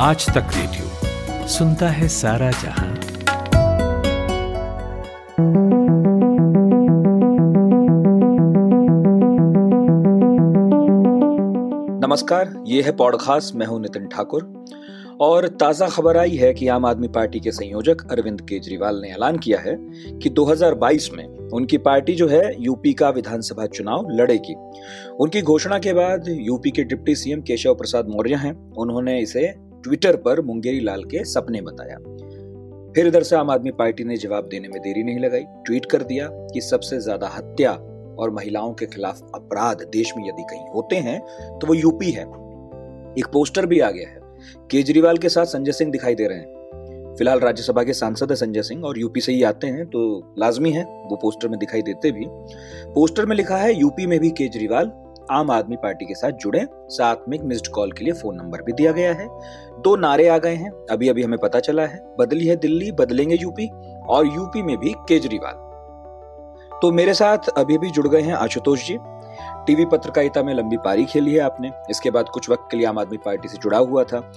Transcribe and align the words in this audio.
आज 0.00 0.26
तक 0.26 0.46
रेडियो 0.56 1.46
सुनता 1.48 1.88
है 1.88 2.08
सारा 2.08 2.50
जहाँ। 2.50 2.94
नमस्कार, 12.04 12.64
ये 12.66 12.82
है 12.82 12.92
पॉडकास्ट, 12.92 13.56
मैं 13.56 13.66
हूँ 13.66 13.80
नितिन 13.80 14.06
ठाकुर। 14.06 14.64
और 15.20 15.48
ताज़ा 15.48 15.88
खबर 15.88 16.16
आई 16.16 16.36
है 16.36 16.54
कि 16.54 16.68
आम 16.68 16.86
आदमी 16.86 17.08
पार्टी 17.08 17.40
के 17.40 17.52
संयोजक 17.52 18.10
अरविंद 18.10 18.40
केजरीवाल 18.40 19.00
ने 19.00 19.08
ऐलान 19.08 19.38
किया 19.38 19.58
है 19.60 19.76
कि 20.18 20.30
2022 20.30 21.12
में 21.12 21.26
उनकी 21.26 21.78
पार्टी 21.78 22.14
जो 22.14 22.28
है 22.28 22.62
यूपी 22.62 22.92
का 22.92 23.10
विधानसभा 23.10 23.66
चुनाव 23.66 24.08
लड़ेगी। 24.10 24.54
उनकी 25.20 25.42
घोषणा 25.42 25.78
के 25.78 25.92
बाद 25.92 26.24
यूपी 26.28 26.70
के 26.70 26.84
डिप्टी 26.84 27.14
सीएम 27.14 27.40
केशव 27.40 27.74
प्रसाद 27.74 28.08
मौर्य 28.08 28.34
हैं। 28.34 28.72
उन्होंने 28.72 29.20
इसे 29.20 29.67
ट्विटर 29.84 30.16
पर 30.16 30.40
मुंगेरी 30.40 30.80
लाल 30.80 31.04
के 31.04 31.24
सपने 31.26 31.60
बताया। 31.62 31.96
फिर 32.94 33.06
इधर 33.06 33.22
से 33.22 33.36
आम 33.36 33.50
आदमी 33.50 33.70
पार्टी 33.70 34.04
ने 34.04 34.16
जवाब 34.16 34.48
देने 34.50 34.68
में 34.68 34.80
देरी 34.82 35.02
नहीं 35.02 35.18
लगाई, 35.18 35.44
ट्वीट 35.66 35.86
कर 35.86 36.02
दिया 36.02 36.28
कि 36.52 36.60
सबसे 36.60 37.00
ज़्यादा 37.00 37.28
हत्या 37.28 37.72
और 38.18 38.30
महिलाओं 38.30 38.72
के 38.74 38.86
खिलाफ 38.86 39.20
अपराध 39.34 39.82
देश 39.92 40.12
में 40.16 40.28
यदि 40.28 40.42
कहीं 40.44 40.68
होते 40.68 40.96
हैं 40.98 41.18
तो 41.58 41.66
वो 41.66 41.74
यूपी 41.74 42.10
है। 42.10 42.24
एक 43.14 43.26
पोस्टर 43.32 43.66
भी 43.66 43.80
आ 43.80 43.90
गया 43.90 44.08
है। 44.08 44.20
केजरीवाल 44.70 45.18
के 45.18 45.28
साथ 45.28 45.46
संजय 45.46 45.72
सिंह 45.72 45.90
दिखाई 45.92 46.14
दे 46.14 46.26
रहे 46.26 46.38
हैं। 46.38 46.56
फ़िलहाल 47.16 47.40
राज्यसभा 47.40 47.82
के 47.82 47.92
सांसद 47.92 48.30
है 48.30 48.36
संजय 48.36 48.62
सिंह 48.62 48.84
और 48.84 48.98
यूपी 48.98 49.20
से 49.20 49.32
ही 49.32 49.42
आते 49.42 49.66
हैं 49.66 49.86
तो 49.86 50.34
लाजमी 50.38 50.70
है, 50.70 50.82
वो 50.82 51.16
पोस्टर 51.16 51.48
में 51.48 51.58
दिखाई 51.58 51.82
देते 51.82 52.10
भी। 52.12 52.24
पोस्टर 52.94 53.26
में 53.26 53.36
लिखा 53.36 53.56
है, 53.56 53.72
यूपी 53.74 54.06
में 54.06 54.18
भी 54.20 54.30
केजरीवाल 54.32 54.92
आम 55.30 55.50
आदमी 55.50 55.76
पार्टी 55.76 56.04
के 56.04 56.14
साथ 56.14 56.30
जुड़े, 56.30 56.66
साथ 56.88 57.16
में 57.28 57.38
एक 57.38 57.44
मिस्ड 57.44 57.66
कॉल 57.66 57.92
के 57.92 58.04
लिए 58.04 58.12
फ़ोन 58.12 58.36
नंबर 58.36 58.62
भी 58.62 58.72
दिया 58.72 58.92
गया 58.92 59.12
है। 59.12 59.28
दो 59.80 59.96
नारे 59.96 60.28
आ 60.28 60.38
गए 60.38 60.54
हैं। 60.54 60.70
अभी 60.90 61.08
अभी 61.08 61.22
हमें 61.22 61.38
पता 61.38 61.60
चला 61.60 61.82
है, 61.82 62.16
बदली 62.18 62.46
है 62.46 62.56
दिल्ली, 62.56 62.92
बदलेंगे 62.92 63.34
यूपी, 63.34 63.70
और 64.08 64.26
यूपी 64.26 64.62
में 64.62 64.76
भी 64.76 64.94
केजरीवाल। 65.08 65.68
तो 66.82 66.90
मेरे 66.92 67.14
साथ 67.14 67.48
अभी 67.48 67.78
भी 67.78 67.90
जुड़ 67.90 68.08
गए 68.08 68.20
हैं 68.20 68.34
आशुतोष 68.34 68.86
जी। 68.86 68.98
टीवी 69.66 69.84
पत्रकारिता 69.84 70.42
में 70.42 70.54
लंबी 70.54 70.76
पारी 70.76 71.04
खेली 71.04 71.34
है 71.34 71.40
आपने। 71.40 71.70
इसके 71.90 72.10
बाद 72.10 72.28
कुछ 72.28 72.50
वक्त 72.50 72.68
के 72.70 72.76
लिए 72.76 72.86
आम 72.86 72.98
आदमी 72.98 73.16
पार्टी 73.16 73.48
से 73.48 73.58
जुड़ा 73.58 73.78
हुआ 73.78 74.04
था। 74.04 74.32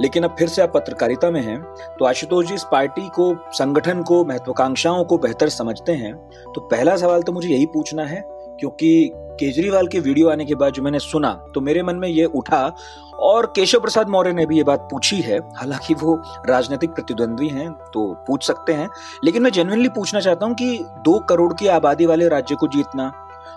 लेकिन 0.00 0.22
अब 0.22 0.34
फिर 0.38 0.48
से 0.48 0.62
आप 0.62 0.72
पत्रकारिता 0.74 1.30
में 1.30 1.40
हैं 1.40 1.62
तो 1.98 2.04
आशुतोष 2.04 2.46
जी, 2.46 2.54
इस 2.54 2.64
पार्टी 2.72 3.08
को, 3.08 3.34
संगठन 3.52 4.02
को, 4.02 4.24
महत्वाकांक्षाओं 4.24 5.04
को 5.04 5.18
बेहतर 5.18 5.48
समझते 5.48 5.92
हैं। 5.92 6.14
तो 6.54 6.60
पहला 6.60 6.96
सवाल 6.96 7.22
तो 7.22 7.32
मुझे 7.32 7.48
यही 7.48 7.66
पूछना 7.66 8.04
है 8.04 8.35
क्योंकि 8.60 9.10
केजरीवाल 9.40 9.86
के 9.86 10.00
वीडियो 10.00 10.28
आने 10.28 10.44
के 10.44 10.54
बाद 10.54 10.72
जो 10.72 10.82
मैंने 10.82 10.98
सुना 10.98 11.32
तो 11.54 11.60
मेरे 11.60 11.82
मन 11.82 11.96
में 11.96 12.08
ये 12.08 12.24
उठा 12.24 12.76
और 13.18 13.46
केशव 13.46 13.80
प्रसाद 13.80 14.08
मौर्य 14.08 14.32
ने 14.32 14.46
भी 14.46 14.56
ये 14.56 14.62
बात 14.62 14.88
पूछी 14.90 15.20
है। 15.20 15.38
हालाँकि 15.56 15.94
वो 15.94 16.14
राजनीतिक 16.48 16.90
प्रतिद्वंद्वी 16.90 17.48
हैं 17.48 17.70
तो 17.94 18.12
पूछ 18.26 18.46
सकते 18.46 18.72
हैं। 18.72 18.88
लेकिन 19.24 19.42
मैं 19.42 19.50
जेनुअनली 19.50 19.88
पूछना 19.88 20.20
चाहता 20.20 20.46
हूँ 20.46 20.54
कि 20.54 20.78
दो 20.82 21.18
करोड़ 21.18 21.52
की 21.52 21.66
आबादी 21.66 22.06
वाले 22.06 22.28
राज्य 22.28 22.54
को 22.54 22.66
जीतना 22.66 23.12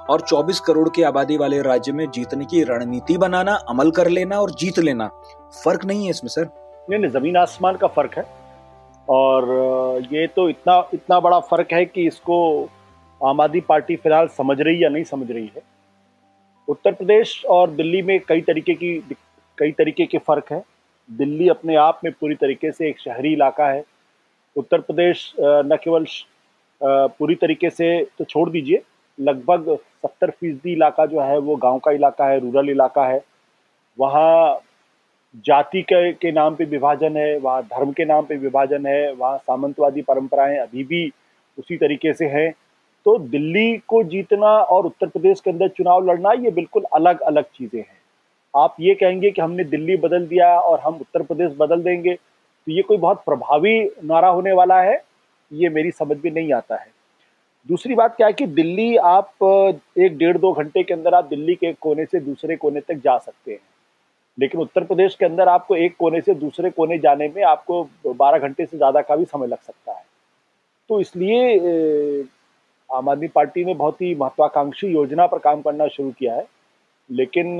और 0.09 0.21
24 0.21 0.59
करोड़ 0.59 0.89
की 0.89 1.01
आबादी 1.01 1.37
वाले 1.37 1.61
राज्य 1.61 1.91
में 1.91 2.11
जीतने 2.11 2.45
की 2.45 2.63
रणनीति 2.63 3.17
बनाना, 3.17 3.53
अमल 3.53 3.91
कर 3.91 4.07
लेना 4.07 4.39
और 4.39 4.51
जीत 4.51 4.79
लेना, 4.79 5.07
फ़र्क 5.65 5.85
नहीं 5.85 6.03
है 6.03 6.09
इसमें, 6.09 6.29
सर? 6.29 6.49
नहीं 6.89 6.99
नहीं, 6.99 7.11
ज़मीन 7.11 7.37
आसमान 7.37 7.75
का 7.75 7.87
फ़र्क 7.87 8.13
है। 8.17 8.25
और 9.09 9.49
ये 10.13 10.27
तो 10.27 10.49
इतना 10.49 10.83
इतना 10.93 11.19
बड़ा 11.19 11.39
फ़र्क 11.39 11.67
है 11.73 11.85
कि 11.85 12.07
इसको 12.07 12.69
आम 13.21 13.41
आदमी 13.41 13.59
पार्टी 13.61 13.95
फ़िलहाल 13.95 14.27
समझ 14.27 14.59
रही 14.61 14.83
या 14.83 14.89
नहीं 14.89 15.03
समझ 15.03 15.31
रही 15.31 15.51
है। 15.55 15.61
उत्तर 16.67 16.93
प्रदेश 16.93 17.43
और 17.49 17.69
दिल्ली 17.71 18.01
में 18.01 18.19
कई 18.27 18.41
तरीके 18.41 18.73
की 18.73 18.97
कई 19.57 19.71
तरीके 19.71 20.05
के 20.05 20.17
फ़र्क 20.17 20.51
हैं। 20.51 20.61
दिल्ली 21.09 21.47
अपने 21.49 21.75
आप 21.75 21.99
में 22.03 22.11
पूरी 22.13 22.35
तरीके 22.35 22.71
से 22.71 22.89
एक 22.89 22.99
शहरी 22.99 23.33
इलाका 23.33 23.67
है। 23.67 23.83
उत्तर 24.55 24.81
प्रदेश 24.81 25.33
न 25.39 25.77
केवल 25.83 26.05
पूरी 26.81 27.35
तरीके 27.35 27.69
से 27.69 27.89
तो 28.17 28.25
छोड़ 28.25 28.49
दीजिए, 28.49 28.81
लगभग 29.17 29.75
सत्तर 30.03 30.29
फ़ीसदी 30.31 30.73
इलाका 30.73 31.05
जो 31.05 31.21
है 31.21 31.37
वो 31.39 31.55
गाँव 31.55 31.79
का 31.79 31.91
इलाका 31.91 32.25
है, 32.25 32.39
रूरल 32.39 32.69
इलाका 32.69 33.05
है। 33.07 33.21
वहाँ 33.97 34.59
जाति 35.45 35.81
के 35.83 36.11
के 36.13 36.31
नाम 36.31 36.55
पे 36.55 36.65
विभाजन 36.65 37.17
है, 37.17 37.37
वहाँ 37.37 37.63
धर्म 37.63 37.91
के 37.91 38.05
नाम 38.05 38.25
पे 38.25 38.35
विभाजन 38.37 38.85
है, 38.85 39.13
वहाँ 39.13 39.37
सामंतवादी 39.37 40.01
परंपराएँ 40.01 40.57
अभी 40.57 40.83
भी 40.83 41.11
उसी 41.57 41.77
तरीके 41.77 42.13
से 42.13 42.25
हैं। 42.27 42.51
तो 43.05 43.17
दिल्ली 43.19 43.77
को 43.87 44.03
जीतना 44.05 44.47
और 44.47 44.85
उत्तर 44.85 45.07
प्रदेश 45.07 45.39
के 45.41 45.49
अंदर 45.51 45.67
चुनाव 45.69 46.05
लड़ना, 46.05 46.31
ये 46.33 46.51
बिल्कुल 46.51 46.83
अलग 46.93 47.19
अलग 47.21 47.43
चीज़ें 47.47 47.79
हैं। 47.79 47.97
आप 48.53 48.75
ये 48.79 48.93
कहेंगे 48.95 49.31
कि 49.31 49.41
हमने 49.41 49.63
दिल्ली 49.65 49.95
बदल 49.97 50.25
दिया 50.27 50.47
और 50.59 50.79
हम 50.79 50.95
उत्तर 50.95 51.23
प्रदेश 51.23 51.51
बदल 51.57 51.81
देंगे 51.83 52.13
तो 52.13 52.71
ये 52.71 52.81
कोई 52.81 52.97
बहुत 52.99 53.23
प्रभावी 53.25 53.79
नारा 54.03 54.29
होने 54.29 54.51
वाला 54.53 54.81
है, 54.81 55.01
ये 55.51 55.69
मेरी 55.69 55.91
समझ 55.91 56.17
में 56.17 56.31
नहीं 56.31 56.53
आता 56.53 56.75
है। 56.75 56.87
दूसरी 57.69 57.95
बात 57.95 58.15
क्या 58.15 58.27
है 58.27 58.33
कि 58.33 58.45
दिल्ली 58.47 58.95
आप, 58.97 59.29
एक 59.97 60.17
डेढ़ 60.17 60.37
दो 60.37 60.51
घंटे 60.53 60.83
के 60.83 60.93
अंदर 60.93 61.13
आप 61.13 61.25
दिल्ली 61.25 61.55
के 61.55 61.67
एक 61.67 61.77
कोने 61.81 62.05
से 62.05 62.19
दूसरे 62.19 62.55
कोने 62.55 62.79
तक 62.81 63.01
जा 63.03 63.17
सकते 63.17 63.51
हैं। 63.51 63.59
लेकिन 64.37 64.61
उत्तर 64.61 64.83
प्रदेश 64.83 65.15
के 65.15 65.25
अंदर 65.25 65.47
आपको 65.49 65.75
एक 65.75 65.95
कोने 65.99 66.21
से 66.21 66.33
दूसरे 66.35 66.69
कोने 66.69 66.97
जाने 66.97 67.27
में 67.27 67.43
आपको 67.45 67.83
बारह 68.07 68.39
घंटे 68.39 68.65
से 68.65 68.77
ज़्यादा 68.77 69.01
का 69.01 69.15
भी 69.15 69.25
समय 69.25 69.47
लग 69.47 69.59
सकता 69.59 69.91
है। 69.91 70.03
तो 70.89 70.99
इसलिए 71.01 71.57
आम 72.89 73.09
आदमी 73.09 73.27
पार्टी 73.27 73.65
ने 73.65 73.73
बहुत 73.73 74.01
ही 74.01 74.13
महत्वाकांक्षी 74.15 74.87
योजना 74.87 75.27
पर 75.27 75.39
काम 75.39 75.61
करना 75.61 75.87
शुरू 75.87 76.11
किया 76.19 76.35
है। 76.35 76.47
लेकिन 77.09 77.59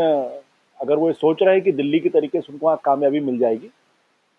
अगर 0.79 0.95
वो 0.95 1.12
सोच 1.13 1.38
रहे 1.41 1.53
हैं 1.56 1.63
कि 1.63 1.72
दिल्ली 1.72 2.00
की 2.00 2.09
तरीके 2.09 2.41
से 2.41 2.51
उनको 2.53 2.66
वहाँ 2.66 2.79
कामयाबी 2.85 3.19
मिल 3.19 3.38
जाएगी 3.39 3.69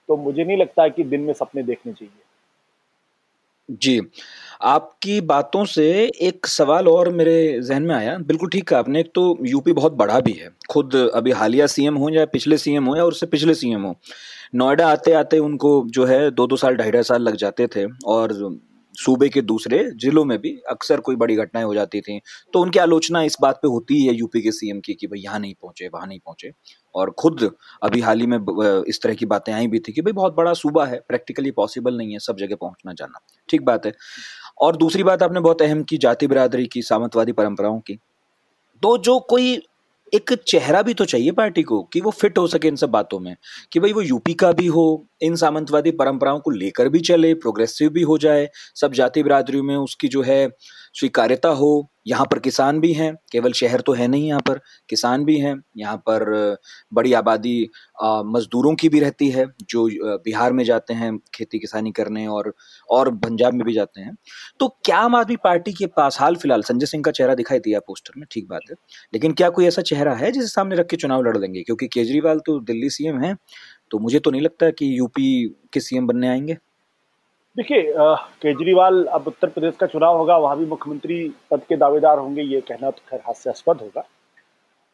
तो 0.08 0.16
मुझे 0.16 0.44
नहीं 0.44 0.56
लगता 0.56 0.82
है 0.82 0.90
कि 0.90 1.04
दिन 1.04 1.20
में 1.20 1.32
सपने 1.32 1.62
देखने 1.62 1.92
चाहिए। 1.92 2.12
जी। 3.68 4.00
आपकी 4.62 5.20
बातों 5.22 5.64
से 5.64 5.84
एक 6.22 6.46
सवाल 6.46 6.88
और 6.88 7.08
मेरे 7.12 7.60
जहन 7.60 7.82
में 7.82 7.94
आया। 7.94 8.16
बिल्कुल 8.20 8.48
ठीक 8.48 8.66
कहा 8.68 8.78
आपने। 8.78 9.00
एक 9.00 9.10
तो 9.14 9.36
यूपी 9.42 9.72
बहुत 9.72 9.92
बड़ा 9.92 10.18
भी 10.20 10.32
है। 10.32 10.48
खुद 10.70 10.94
अभी 11.14 11.30
हालिया 11.32 11.66
सीएम 11.66 11.96
हो 11.96 12.08
या 12.10 12.24
पिछले 12.32 12.56
सीएम 12.58 12.86
हो 12.86 12.96
या 12.96 13.04
उससे 13.04 13.26
पिछले 13.26 13.54
सीएम 13.54 13.82
हो, 13.82 13.94
नोएडा 14.54 14.88
आते 14.88 15.12
आते 15.12 15.38
उनको 15.38 15.82
जो 15.88 16.04
है 16.04 16.30
दो 16.30 16.46
दो 16.46 16.56
साल 16.56 16.76
ढाई 16.76 16.90
ढाई 16.90 17.02
साल 17.02 17.22
लग 17.22 17.36
जाते 17.36 17.66
थे 17.66 17.86
और 18.06 18.32
सूबे 18.94 19.28
के 19.28 19.40
दूसरे 19.42 19.78
जिलों 19.96 20.24
में 20.24 20.38
भी 20.38 20.50
अक्सर 20.70 21.00
कोई 21.00 21.16
बड़ी 21.16 21.36
घटनाएँ 21.36 21.64
हो 21.64 21.74
जाती 21.74 22.00
थी। 22.00 22.20
तो 22.52 22.60
उनकी 22.60 22.78
आलोचना 22.78 23.22
इस 23.22 23.36
बात 23.42 23.58
पे 23.62 23.68
होती 23.68 24.02
है 24.06 24.14
यूपी 24.14 24.42
के 24.42 24.52
सीएम 24.52 24.80
की 24.80 24.94
कि 24.94 25.06
भाई 25.06 25.20
यहाँ 25.20 25.38
नहीं 25.38 25.54
पहुँचे, 25.62 25.88
वहाँ 25.88 26.06
नहीं 26.06 26.18
पहुँचे। 26.18 26.52
और 26.94 27.10
खुद 27.10 27.50
अभी 27.82 28.00
हाल 28.00 28.20
ही 28.20 28.26
में 28.26 28.38
इस 28.88 29.00
तरह 29.02 29.14
की 29.14 29.26
बातें 29.26 29.52
आई 29.52 29.66
भी 29.66 29.78
थी 29.78 29.92
कि 29.92 30.02
भाई 30.02 30.12
बहुत 30.12 30.36
बड़ा 30.36 30.52
सूबा 30.54 30.86
है, 30.86 31.00
प्रैक्टिकली 31.08 31.50
पॉसिबल 31.50 31.96
नहीं 31.96 32.12
है 32.12 32.18
सब 32.18 32.36
जगह 32.36 32.56
पहुँचना 32.60 32.92
जाना। 32.92 33.20
ठीक 33.48 33.64
बात 33.64 33.86
है। 33.86 33.92
और 34.60 34.76
दूसरी 34.76 35.02
बात 35.02 35.22
आपने 35.22 35.40
बहुत 35.40 35.62
अहम 35.62 35.82
की 35.82 35.96
जाति 35.96 36.26
बिरादरी 36.26 36.66
की, 36.66 36.82
सामंतवादी 36.82 37.32
परंपराओं 37.32 37.80
की। 37.80 37.98
तो 38.82 38.96
जो 38.98 39.18
कोई 39.20 39.56
एक 40.14 40.32
चेहरा 40.48 40.82
भी 40.82 40.94
तो 40.94 41.04
चाहिए 41.04 41.30
पार्टी 41.30 41.62
को 41.62 41.82
कि 41.82 42.00
वो 42.00 42.10
फिट 42.10 42.38
हो 42.38 42.46
सके 42.46 42.68
इन 42.68 42.76
सब 42.76 42.90
बातों 42.90 43.20
में, 43.20 43.36
कि 43.72 43.80
भाई 43.80 43.92
वो 43.92 44.02
यूपी 44.02 44.34
का 44.34 44.52
भी 44.52 44.66
हो, 44.66 45.06
इन 45.22 45.36
सामंतवादी 45.36 45.90
परंपराओं 45.90 46.40
को 46.40 46.50
लेकर 46.50 46.88
भी 46.88 47.00
चले 47.00 47.34
प्रोग्रेसिव 47.34 47.90
भी 47.90 48.02
हो 48.02 48.18
जाए, 48.18 48.48
सब 48.74 48.92
जाति 48.92 49.22
बिरादरियों 49.22 49.62
में 49.62 49.76
उसकी 49.76 50.08
जो 50.08 50.22
है 50.22 50.48
स्वीकार्यता 50.94 51.48
हो 51.48 51.89
यहाँ 52.10 52.24
पर 52.26 52.38
किसान 52.38 52.80
भी 52.80 52.92
हैं, 52.92 53.14
केवल 53.32 53.52
शहर 53.52 53.80
तो 53.80 53.92
है 53.92 54.06
नहीं 54.08 54.28
यहाँ 54.28 54.40
पर, 54.48 54.60
किसान 54.88 55.24
भी 55.24 55.38
हैं, 55.38 55.54
यहाँ 55.76 55.96
पर 56.08 56.56
बड़ी 56.94 57.12
आबादी 57.14 57.62
मजदूरों 58.04 58.74
की 58.74 58.88
भी 58.88 59.00
रहती 59.00 59.28
है, 59.30 59.46
जो 59.62 59.88
बिहार 60.24 60.52
में 60.52 60.64
जाते 60.64 60.94
हैं 60.94 61.16
खेती 61.34 61.58
किसानी 61.58 61.92
करने 61.92 62.26
और 62.28 62.52
और 62.90 63.14
पंजाब 63.16 63.54
में 63.54 63.64
भी 63.66 63.72
जाते 63.72 64.00
हैं। 64.00 64.16
तो 64.60 64.68
क्या 64.84 64.96
आम 64.98 65.16
आदमी 65.16 65.36
पार्टी 65.44 65.72
के 65.72 65.86
पास, 65.88 66.18
हाल 66.20 66.36
फ़िलहाल 66.36 66.62
संजय 66.62 66.86
सिंह 66.86 67.02
का 67.02 67.10
चेहरा 67.12 67.34
दिखाई 67.34 67.58
दिया 67.60 67.80
पोस्टर 67.80 68.18
में? 68.18 68.26
ठीक 68.30 68.48
बात 68.48 68.70
है। 68.70 68.76
लेकिन 69.12 69.32
क्या 69.32 69.50
कोई 69.50 69.66
ऐसा 69.66 69.82
चेहरा 69.82 70.14
है 70.14 70.30
जिसे 70.32 70.46
सामने 70.48 70.76
रख 70.76 70.86
के 70.90 70.96
चुनाव 70.96 71.22
लड़ 71.24 71.36
लेंगे? 71.38 71.62
क्योंकि 71.62 71.86
केजरीवाल 71.88 72.38
तो 72.46 72.58
दिल्ली 72.62 72.90
सीएम 72.90 73.20
है 73.20 73.34
तो 73.90 73.98
मुझे 73.98 74.18
तो 74.18 74.30
नहीं 74.30 74.42
लगता 74.42 74.70
कि 74.70 74.98
यूपी 74.98 75.28
के 75.72 75.80
सीएम 75.80 76.06
बनने 76.06 76.28
आएँगे। 76.28 76.56
देखिए 77.56 77.92
केजरीवाल 78.42 79.04
अब 79.06 79.26
उत्तर 79.26 79.48
प्रदेश 79.48 79.76
का 79.76 79.86
चुनाव 79.86 80.16
होगा 80.16 80.36
वहाँ 80.38 80.56
भी 80.58 80.66
मुख्यमंत्री 80.66 81.16
पद 81.50 81.62
के 81.68 81.76
दावेदार 81.76 82.18
होंगे 82.18 82.42
ये 82.42 82.60
कहना 82.60 82.90
तो 82.90 83.02
खैर 83.10 83.20
हास्यास्पद 83.26 83.80
होगा। 83.80 84.00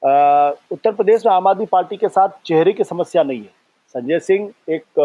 आ, 0.03 0.51
उत्तर 0.73 0.93
प्रदेश 0.93 1.27
में 1.27 1.33
आम 1.33 1.47
आदमी 1.49 1.67
पार्टी 1.67 1.97
के 1.97 2.09
साथ 2.09 2.29
चेहरे 2.47 2.73
की 2.73 2.85
समस्या 2.85 3.23
नहीं 3.23 3.41
है। 3.41 3.53
संजय 3.95 4.19
सिंह 4.21 4.51
एक 4.69 5.01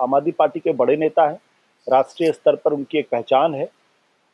आम 0.00 0.14
आदमी 0.14 0.32
पार्टी 0.32 0.60
के 0.60 0.72
बड़े 0.74 0.96
नेता 0.96 1.28
हैं 1.28 1.38
राष्ट्रीय 1.86 2.32
स्तर 2.32 2.56
पर 2.56 2.72
उनकी 2.72 2.98
एक 2.98 3.08
पहचान 3.10 3.54
है। 3.54 3.64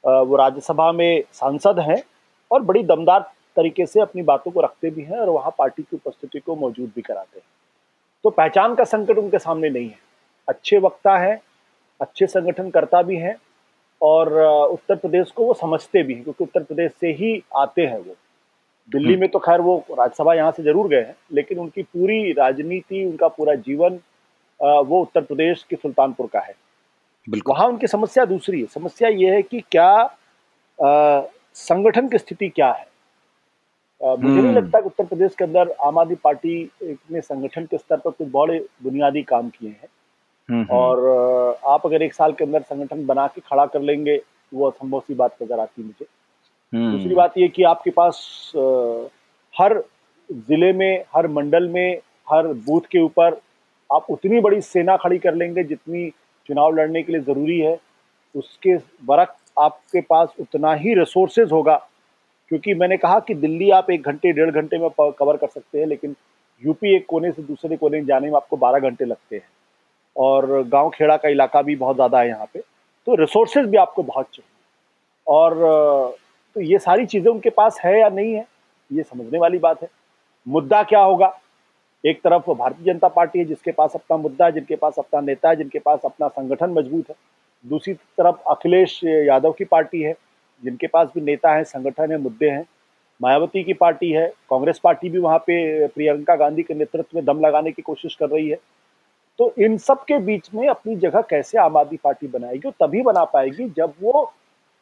वो 0.05 0.37
राज्यसभा 0.37 0.93
में 0.93 1.23
सांसद 1.33 1.79
हैं 1.81 2.03
और 2.51 2.63
बड़ी 2.63 2.83
दमदार 2.85 3.31
तरीके 3.57 3.87
से 3.87 4.01
अपनी 4.01 4.23
बातों 4.25 4.51
को 4.51 4.61
रखते 4.61 4.91
भी 4.91 5.03
हैं 5.03 5.19
और 5.19 5.29
वहाँ 5.31 5.55
पार्टी 5.59 5.83
की 5.83 5.97
उपस्थिति 5.97 6.39
को 6.39 6.57
मौजूद 6.57 6.93
भी 6.97 7.03
कराते 7.03 7.39
हैं। 7.39 7.47
तो 8.25 8.31
पहचान 8.31 8.75
का 8.75 8.85
संकट 8.87 9.19
उनके 9.19 9.39
सामने 9.39 9.71
नहीं 9.71 9.89
है। 9.89 9.99
अच्छे 10.49 10.79
वक्ता 10.81 11.17
है 11.19 11.41
अच्छे 12.01 12.27
संगठन 12.27 12.71
करता 12.71 13.03
भी 13.03 13.17
हैं 13.17 13.37
और 14.01 14.33
उत्तर 14.43 14.97
प्रदेश 14.97 15.31
को 15.31 15.45
वो 15.45 15.55
समझते 15.55 16.03
भी 16.03 16.15
हैं 16.15 16.23
क्योंकि 16.25 16.45
उत्तर 16.45 16.63
प्रदेश 16.63 16.93
से 17.01 17.13
ही 17.13 17.43
आते 17.57 17.87
हैं 17.87 17.99
वो 17.99 18.15
दिल्ली 18.89 19.09
हम्म। 19.09 19.21
में 19.21 19.31
तो 19.31 19.39
खैर 19.39 19.61
वो 19.61 19.77
राज्यसभा 19.91 20.35
यहाँ 20.35 20.53
से 20.53 20.63
ज़रूर 20.63 20.89
गए 20.89 21.01
हैं 21.01 21.17
लेकिन 21.33 21.59
उनकी 21.59 21.83
पूरी 21.83 22.33
राजनीति 22.33 23.05
उनका 23.05 23.29
पूरा 23.29 23.55
जीवन 23.67 23.99
वो 24.61 25.01
उत्तर 25.03 25.21
प्रदेश 25.21 25.65
के 25.71 25.77
सुल्तानपुर 25.77 26.29
का 26.33 26.41
है 26.41 26.55
वहाँ 27.47 27.67
उनकी 27.69 27.87
समस्या 27.87 28.25
दूसरी 28.25 28.61
है 28.61 28.67
समस्या 28.67 29.09
ये 29.09 29.35
है 29.35 29.43
कि 29.43 29.61
क्या 29.71 29.89
आ, 30.79 31.23
संगठन 31.57 32.09
की 32.09 32.19
स्थिति 32.19 32.49
क्या 32.49 32.71
है 32.71 32.87
मुझे 34.01 34.35
नहीं 34.35 34.45
हम्म। 34.45 34.57
लगता 34.57 34.81
कि 34.81 34.87
उत्तर 34.87 35.05
प्रदेश 35.05 35.35
के 35.35 35.45
अंदर 35.45 35.75
आम 35.85 35.99
आदमी 35.99 36.15
पार्टी 36.15 36.71
ने 36.83 37.21
संगठन 37.21 37.65
के 37.65 37.79
स्तर 37.79 37.97
पर 37.97 38.11
कुछ 38.11 38.29
बड़े 38.31 38.59
बुनियादी 38.83 39.23
काम 39.23 39.49
किए 39.49 39.71
हैं। 39.71 39.89
और 40.49 41.07
आप 41.69 41.87
अगर 41.87 42.03
एक 42.03 42.15
साल 42.15 42.33
के 42.33 42.45
अंदर 42.45 42.63
संगठन 42.63 43.05
बना 43.07 43.27
के 43.27 43.41
खड़ा 43.41 43.67
कर 43.67 43.81
लेंगे 43.83 44.21
वो 44.53 44.69
असंभव 44.69 45.01
सी 45.01 45.15
बात 45.15 45.37
नज़र 45.43 45.61
आती 45.61 45.83
मुझे। 45.83 46.07
दूसरी 46.73 47.15
बात 47.15 47.39
ये 47.39 47.49
कि 47.49 47.63
आपके 47.65 47.91
पास 47.91 48.21
हर 49.55 49.83
ज़िले 50.31 50.73
में 50.73 51.05
हर 51.17 51.27
मंडल 51.31 51.69
में 51.69 51.99
हर 52.31 52.47
बूथ 52.47 52.89
के 52.93 53.01
ऊपर 53.01 53.41
आप 53.91 54.07
उतनी 54.11 54.41
बड़ी 54.41 54.61
सेना 54.61 54.97
खड़ी 54.97 55.19
कर 55.19 55.35
लेंगे 55.35 55.65
जितनी 55.65 56.09
चुनाव 56.49 56.77
लड़ने 56.77 57.03
के 57.03 57.13
लिए 57.13 57.21
ज़रूरी 57.23 57.59
है। 57.61 57.79
उसके 58.35 58.77
बरक 59.07 59.35
आपके 59.59 60.01
पास 60.01 60.35
उतना 60.41 60.73
ही 60.75 60.95
रिसोर्सेज 60.95 61.53
होगा। 61.53 61.77
क्योंकि 62.51 62.75
मैंने 62.75 62.97
कहा 62.97 63.19
कि 63.21 63.35
दिल्ली 63.37 63.71
आप 63.71 63.91
एक 63.91 64.03
घंटे 64.03 64.33
डेढ़ 64.33 64.51
घंटे 64.51 64.79
में 64.79 64.89
कवर 64.99 65.37
कर 65.37 65.49
सकते 65.49 65.79
हैं 65.79 65.87
लेकिन 65.87 66.15
यूपी 66.63 66.95
एक 66.97 67.07
कोने 67.09 67.31
से 67.33 67.43
दूसरे 67.43 67.77
कोने 67.77 68.05
जाने 68.05 68.27
में 68.27 68.37
आपको 68.37 68.57
बारह 68.57 68.89
घंटे 68.89 69.05
लगते 69.05 69.37
हैं। 69.37 69.49
और 70.19 70.47
गाँव 70.69 70.91
खेड़ा 70.91 71.17
का 71.17 71.29
इलाका 71.29 71.63
भी 71.63 71.77
बहुत 71.77 71.97
ज़्यादा 71.97 72.21
है 72.21 72.29
यहाँ 72.29 72.47
पे 72.55 72.61
तो 73.07 73.15
रिसोर्सेज 73.17 73.67
भी 73.67 73.77
आपको 73.77 74.03
बहुत 74.03 74.27
चाहिए। 74.27 74.57
और 75.27 75.55
तो 76.57 76.61
ये 76.61 76.79
सारी 76.79 77.07
चीज़ें 77.07 77.31
उनके 77.33 77.51
पास 77.51 77.81
है 77.85 77.99
या 77.99 78.09
नहीं 78.09 78.33
है, 78.35 78.47
ये 78.91 79.03
समझने 79.03 79.39
वाली 79.39 79.59
बात 79.59 79.83
है। 79.83 79.89
मुद्दा 80.47 80.83
क्या 80.83 81.01
होगा? 81.01 81.33
एक 82.05 82.21
तरफ़ 82.23 82.51
भारतीय 82.51 82.93
जनता 82.93 83.09
पार्टी 83.09 83.39
है 83.39 83.45
जिसके 83.45 83.73
पास 83.73 83.93
अपना 83.95 84.17
मुद्दा 84.17 84.47
है, 84.47 84.53
जिनके 84.53 84.77
पास 84.77 84.95
अपना 84.99 85.21
नेता 85.21 85.49
है, 85.49 85.57
जिनके 85.57 85.79
पास 85.79 86.01
अपना 86.05 86.29
संगठन 86.29 86.71
मज़बूत 86.71 87.09
है। 87.11 87.15
दूसरी 87.65 87.95
तरफ़ 87.95 88.51
अखिलेश 88.51 89.01
यादव 89.05 89.53
की 89.53 89.65
पार्टी 89.67 90.03
है, 90.03 90.15
जिनके 90.63 90.87
पास 90.87 91.09
भी 91.15 91.21
नेता 91.21 91.55
है, 91.55 91.65
संगठन 91.65 92.13
है, 92.13 92.19
मुद्दे 92.19 92.51
हैं। 92.51 92.65
मायावती 93.21 93.63
की 93.65 93.73
पार्टी 93.75 94.11
है, 94.11 94.27
कांग्रेस 94.51 94.79
पार्टी 94.79 95.09
भी 95.09 95.19
वहाँ 95.19 95.39
पे 95.39 95.87
प्रियंका 95.87 96.37
गांधी 96.37 96.63
के 96.63 96.75
नेतृत्व 96.75 97.17
में 97.17 97.25
दम 97.25 97.41
लगाने 97.41 97.73
की 97.73 97.83
कोशिश 97.83 98.15
कर 98.15 98.29
रही 98.29 98.49
है। 98.49 98.59
तो 99.39 99.55
इन 99.59 99.79
सब 99.79 100.05
के 100.05 100.19
बीच 100.19 100.49
में 100.55 100.69
अपनी 100.69 100.97
जगह 100.97 101.21
कैसे 101.21 101.59
आम 101.59 101.77
आदमी 101.77 101.99
पार्टी 102.05 102.27
बनाएगी 102.27 102.71
तभी 102.71 103.03
बना 103.03 103.25
पाएगी 103.25 103.69
जब 103.77 103.93
वो 104.03 104.33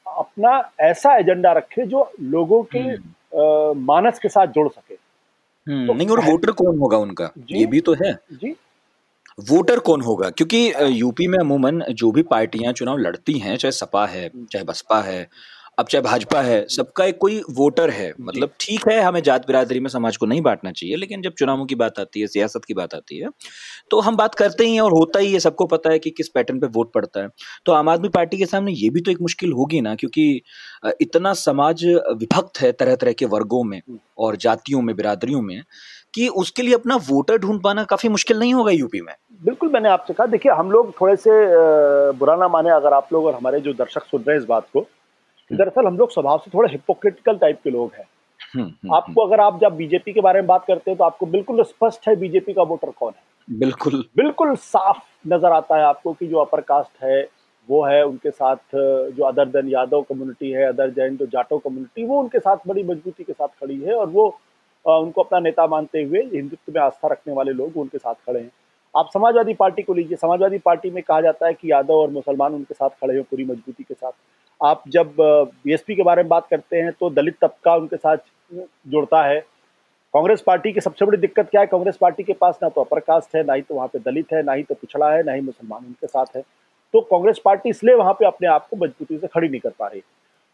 अपना 0.06 0.70
ऐसा 0.80 1.16
एजेंडा 1.16 1.52
रखे 1.52 1.86
जो 1.86 2.12
लोगों 2.20 2.62
के 2.62 2.78
हम्म। 2.78 3.80
मानस 3.84 4.18
के 4.18 4.28
साथ 4.28 4.46
जुड़ 4.46 4.68
सके। 4.68 4.94
हम्म, 4.94 5.86
तो 5.86 5.94
नहीं 5.94 6.08
और 6.08 6.20
वोटर 6.20 6.50
कौन 6.50 6.78
होगा 6.78 6.96
उनका? 6.96 7.30
ये 7.50 7.66
भी 7.66 7.80
तो 7.80 7.94
है। 7.94 8.12
जी। 8.32 8.56
वोटर 9.50 9.78
कौन 9.78 10.00
होगा? 10.00 10.30
क्योंकि 10.30 10.72
यूपी 10.82 11.26
में 11.26 11.38
अमूमन 11.38 11.80
जो 11.80 12.10
भी 12.10 12.22
पार्टियाँ 12.22 12.72
चुनाव 12.72 12.98
लड़ती 12.98 13.38
हैं 13.38 13.56
चाहे 13.56 13.72
सपा 13.72 14.06
है 14.06 14.26
हम्म। 14.26 14.44
चाहे 14.44 14.64
बसपा 14.64 15.00
है 15.00 15.28
अब 15.78 15.86
चाहे 15.86 16.02
भाजपा 16.02 16.40
है 16.42 16.64
सबका 16.70 17.04
एक 17.04 17.16
कोई 17.18 17.40
वोटर 17.50 17.90
है 17.90 18.12
मतलब 18.20 18.50
ठीक 18.60 18.86
है 18.88 19.00
हमें 19.00 19.20
जात 19.22 19.46
बिरादरी 19.46 19.80
में 19.80 19.88
समाज 19.88 20.16
को 20.16 20.26
नहीं 20.26 20.40
बांटना 20.42 20.70
चाहिए 20.72 20.96
लेकिन 20.96 21.22
जब 21.22 21.32
चुनावों 21.38 21.66
की 21.66 21.74
बात 21.74 21.98
आती 22.00 22.20
है 22.20 22.26
सियासत 22.26 22.64
की 22.64 22.74
बात 22.74 22.94
आती 22.94 23.18
है 23.18 23.28
तो 23.90 24.00
हम 24.00 24.16
बात 24.16 24.34
करते 24.34 24.66
ही 24.66 24.74
हैं 24.74 24.80
और 24.80 24.92
होता 24.92 25.18
ही 25.18 25.32
है 25.32 25.40
सबको 25.40 25.66
पता 25.66 25.90
है 25.90 25.98
कि 25.98 26.10
किस 26.12 26.28
पैटर्न 26.28 26.60
पे 26.60 26.66
वोट 26.74 26.92
पड़ता 26.92 27.20
है 27.20 27.28
तो 27.66 27.72
आम 27.72 27.88
आदमी 27.88 28.08
पार्टी 28.08 28.38
के 28.38 28.46
सामने 28.46 28.72
ये 28.74 28.90
भी 28.90 29.00
तो 29.00 29.10
एक 29.10 29.20
मुश्किल 29.22 29.52
होगी 29.52 29.80
ना 29.80 29.94
क्योंकि 29.94 30.26
इतना 31.00 31.32
समाज 31.42 31.84
विभक्त 31.84 32.60
है 32.60 32.72
तरह 32.74 32.96
तरह 32.96 33.12
के 33.14 33.26
वर्गों 33.28 33.62
में 33.64 33.78
हम्म। 33.78 33.98
और 34.18 34.36
जातियों 34.38 34.82
में 34.82 34.94
बिरादरियों 34.96 35.42
में 35.42 35.62
कि 36.14 36.28
उसके 36.38 36.62
लिए 36.62 36.74
अपना 36.74 36.96
वोटर 37.06 37.38
ढूंढ 37.38 37.62
पाना 37.62 37.84
काफ़ी 37.84 38.08
मुश्किल 38.08 38.38
नहीं 38.38 38.54
होगा 38.54 38.70
यूपी 38.72 39.00
में 39.00 39.14
बिल्कुल 39.42 39.68
मैंने 39.68 39.88
आपसे 39.88 40.14
कहा 40.14 40.26
देखिए 40.26 40.52
हम 40.52 40.70
लोग 40.70 41.00
थोड़े 41.00 41.16
से 41.18 41.30
बुरा 42.14 42.36
ना 42.36 42.48
माने 42.48 42.70
अगर 42.72 42.92
आप 42.94 43.08
लोग 43.12 43.24
और 43.24 43.34
हमारे 43.34 43.60
जो 43.60 43.72
दर्शक 43.74 44.04
सुन 44.04 44.22
रहे 44.22 44.36
हैं 44.36 44.42
इस 44.42 44.48
बात 44.48 44.68
को। 44.72 44.86
दरअसल 45.50 45.86
हम 45.86 45.96
लोग 45.98 46.10
स्वभाव 46.12 46.38
से 46.38 46.50
थोड़े 46.54 46.70
हिपोक्रिटिकल 46.72 47.36
टाइप 47.38 47.60
के 47.64 47.70
लोग 47.70 47.92
हैं। 47.94 48.04
हम्म, 48.54 48.64
हम्म, 48.64 48.94
आपको 48.94 49.26
अगर 49.26 49.40
आप 49.40 49.58
जब 49.60 49.76
बीजेपी 49.76 50.12
के 50.12 50.20
बारे 50.20 50.40
में 50.40 50.46
बात 50.46 50.64
करते 50.66 50.90
हैं 50.90 50.98
तो 50.98 51.04
आपको 51.04 51.26
बिल्कुल 51.26 51.62
स्पष्ट 51.62 52.08
है 52.08 52.14
बीजेपी 52.16 52.52
का 52.52 52.62
वोटर 52.62 52.90
कौन 52.90 53.12
है। 53.12 53.58
बिल्कुल। 53.58 54.04
बिल्कुल 54.16 54.54
साफ़ 54.56 54.98
नज़र 55.28 55.52
आता 55.52 55.76
है 55.76 55.84
आपको 55.84 56.12
कि 56.12 56.26
जो 56.26 56.38
अपर 56.38 56.60
कास्ट 56.62 57.02
है 57.04 57.22
वो 57.68 57.84
है 57.84 58.02
उनके 58.04 58.30
साथ 58.30 58.56
जो 58.74 59.24
अदर 59.24 59.44
देन 59.46 59.68
यादव 59.68 60.02
कम्युनिटी 60.02 60.50
है 60.50 60.66
अदर 60.66 60.90
जैन 60.90 61.16
जो 61.16 61.26
जाटो 61.26 61.58
कम्युनिटी 61.58 62.04
वो 62.04 62.20
उनके 62.20 62.38
साथ 62.38 62.56
बड़ी 62.68 62.82
मजबूती 62.82 63.24
के 63.24 63.32
साथ 63.32 63.48
खड़ी 63.60 63.80
है 63.80 63.94
और 63.94 64.08
वो 64.08 64.26
उनको 64.84 65.22
अपना 65.22 65.38
नेता 65.38 65.66
मानते 65.66 66.02
हुए 66.02 66.22
हिंदुत्व 66.34 66.72
में 66.72 66.80
आस्था 66.82 67.08
रखने 67.08 67.34
वाले 67.34 67.52
लोग 67.52 67.76
उनके 67.76 67.98
साथ 67.98 68.14
खड़े 68.26 68.40
हैं। 68.40 68.50
आप 68.94 69.08
समाजवादी 69.14 69.54
पार्टी 69.54 69.82
को 69.82 69.94
लीजिए 69.94 70.16
समाजवादी 70.16 70.58
पार्टी 70.58 70.90
में 70.90 71.02
कहा 71.02 71.20
जाता 71.20 71.46
है 71.46 71.54
कि 71.54 71.70
यादव 71.72 71.94
और 71.94 72.10
मुसलमान 72.10 72.54
उनके 72.54 72.74
साथ 72.74 72.90
खड़े 73.00 73.14
हैं 73.14 73.22
पूरी 73.22 73.44
मजबूती 73.44 73.82
के 73.82 73.94
साथ। 73.94 74.12
आप 74.60 74.82
जब 74.88 75.14
बीएसपी 75.18 75.94
के 75.94 76.02
बारे 76.02 76.22
में 76.22 76.28
बात 76.28 76.46
करते 76.50 76.76
हैं 76.76 76.92
तो 76.92 77.10
दलित 77.10 77.36
तबका 77.40 77.74
उनके 77.76 77.96
साथ 77.96 78.16
जुड़ता 78.88 79.22
है। 79.24 79.40
कांग्रेस 80.14 80.40
पार्टी 80.40 80.72
की 80.72 80.80
सबसे 80.80 81.04
बड़ी 81.04 81.18
दिक्कत 81.18 81.48
क्या 81.50 81.60
है? 81.60 81.66
कांग्रेस 81.66 81.96
पार्टी 81.96 82.22
के 82.22 82.32
पास 82.32 82.58
ना 82.62 82.68
तो 82.68 82.80
अपर 82.80 83.00
कास्ट 83.00 83.34
है, 83.36 83.42
ना 83.44 83.52
ही 83.52 83.62
तो 83.62 83.74
वहाँ 83.74 83.88
पे 83.88 83.98
दलित 84.00 84.32
है, 84.32 84.42
ना 84.42 84.52
ही 84.52 84.62
तो 84.62 84.74
पिछड़ा 84.74 85.10
है, 85.10 85.22
ना 85.22 85.32
ही 85.32 85.40
मुसलमान 85.40 85.84
उनके 85.84 86.06
साथ 86.06 86.36
है। 86.36 86.42
तो 86.94 87.00
कांग्रेस 87.02 87.40
पार्टी 87.44 87.70
इसलिए 87.70 87.94
वहाँ 87.94 88.12
पे 88.12 88.26
अपने 88.26 88.48
आप 88.48 88.68
को 88.68 88.76
मजबूती 88.76 89.18
से 89.18 89.26
खड़ी 89.26 89.48
नहीं 89.48 89.60
कर 89.60 89.72
पा 89.78 89.86
रही। 89.86 90.00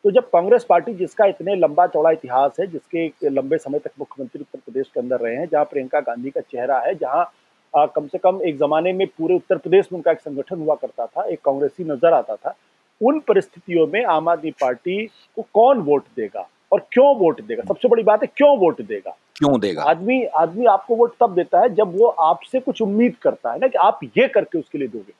तो 0.04 0.10
जब 0.10 0.28
कांग्रेस 0.30 0.64
पार्टी, 0.64 0.94
जिसका 0.94 1.24
इतने 1.26 1.54
लंबा 1.56 1.86
चौड़ा 1.86 2.10
इतिहास 2.10 2.56
है, 2.60 2.66
जिसके 2.66 3.30
लंबे 3.30 3.58
समय 3.58 3.78
तक 3.78 3.90
मुख्यमंत्री 3.98 4.40
उत्तर 4.40 4.58
प्रदेश 4.58 4.90
के 4.94 5.00
अंदर 5.00 5.20
रहे 5.20 5.36
हैं, 5.36 5.48
जहाँ 5.48 5.64
प्रियंका 5.64 6.00
गांधी 6.00 6.30
का 6.30 6.40
चेहरा 6.42 6.78
है, 6.80 6.94
जहाँ 6.94 7.30
कम 7.74 8.06
से 8.06 8.18
कम 8.18 8.40
एक 8.46 8.56
जमाने 8.58 8.92
में 8.92 9.06
पूरे 9.08 9.34
उत्तर 9.34 9.58
प्रदेश 9.58 9.88
में 9.92 9.98
उनका 9.98 10.12
एक 10.12 10.20
संगठन 10.20 10.60
हुआ 10.60 10.74
करता 10.74 11.06
था, 11.06 11.22
एक 11.22 11.40
कांग्रेसी 11.44 11.84
नज़र 11.84 12.12
आता 12.12 12.36
था 12.36 12.54
उन 13.00 13.18
परिस्थितियों 13.18 13.86
में 13.86 14.04
आम 14.04 14.28
आदमी 14.28 14.50
पार्टी 14.50 15.06
को 15.06 15.42
कौन 15.54 15.78
वोट 15.78 16.04
देगा 16.16 16.48
और 16.72 16.86
क्यों 16.92 17.16
वोट 17.16 17.40
देगा? 17.40 17.62
सबसे 17.68 17.88
बड़ी 17.88 18.02
बात 18.02 18.22
है 18.22 18.28
क्यों 18.36 18.58
वोट 18.58 18.82
देगा? 18.82 19.16
क्यों 19.36 19.60
देगा? 19.60 19.82
आदमी 19.82 20.24
आदमी 20.24 20.66
आपको 20.66 20.96
वोट 20.96 21.14
तब 21.20 21.34
देता 21.34 21.60
है 21.60 21.74
जब 21.74 21.98
वो 21.98 22.06
आपसे 22.06 22.60
कुछ 22.60 22.82
उम्मीद 22.82 23.16
करता 23.22 23.52
है 23.52 23.58
ना 23.58 23.68
कि 23.68 23.78
आप 23.78 24.00
ये 24.04 24.28
करके 24.28 24.58
उसके 24.58 24.78
लिए 24.78 24.88
दोगे। 24.88 25.12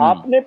हम्म। 0.00 0.10
आपने 0.10 0.42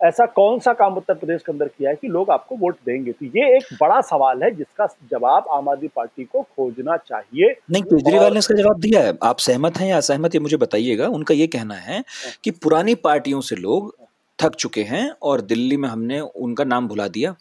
ऐसा 0.00 0.26
कौन 0.26 0.58
सा 0.58 0.72
काम 0.72 0.94
उत्तर 0.94 1.14
प्रदेश 1.14 1.42
के 1.42 1.52
अंदर 1.52 1.68
किया 1.68 1.90
है 1.90 1.96
कि 1.96 2.08
लोग 2.08 2.30
आपको 2.30 2.56
वोट 2.56 2.76
देंगे? 2.86 3.12
तो 3.12 3.26
ये 3.26 3.56
एक 3.56 3.62
बड़ा 3.80 4.00
सवाल 4.00 4.42
है 4.42 4.50
जिसका 4.50 4.86
जवाब 4.86 5.44
आम 5.50 5.68
आदमी 5.68 5.88
पार्टी 5.88 6.24
को 6.24 6.42
खोजना 6.42 6.96
चाहिए। 6.96 7.56
नहीं 7.70 7.82
केजरीवाल 7.82 8.32
ने 8.32 8.38
इसका 8.38 8.54
जवाब 8.54 8.80
दिया 8.80 9.00
है। 9.00 9.18
आप 9.22 9.38
सहमत 9.38 9.76
हैं 9.76 9.88
या 9.88 9.96
असहमत 9.96 10.34
ये 10.34 10.40
मुझे 10.40 10.56
बताइएगा। 10.56 11.08
उनका 11.08 11.34
ये 11.34 11.46
कहना 11.46 11.74
है 11.74 12.04
कि 12.44 12.50
पुरानी 12.50 12.94
पार्टियों 12.94 13.40
से 13.40 13.56
लोग 13.56 13.96
थक 14.38 14.54
चुके 14.54 14.82
हैं 14.84 15.10
और 15.22 15.40
दिल्ली 15.42 15.76
में 15.76 15.88
हमने 15.88 16.20
उनका 16.20 16.64
नाम 16.64 16.88
भुला 16.88 17.08
दिया 17.08 17.34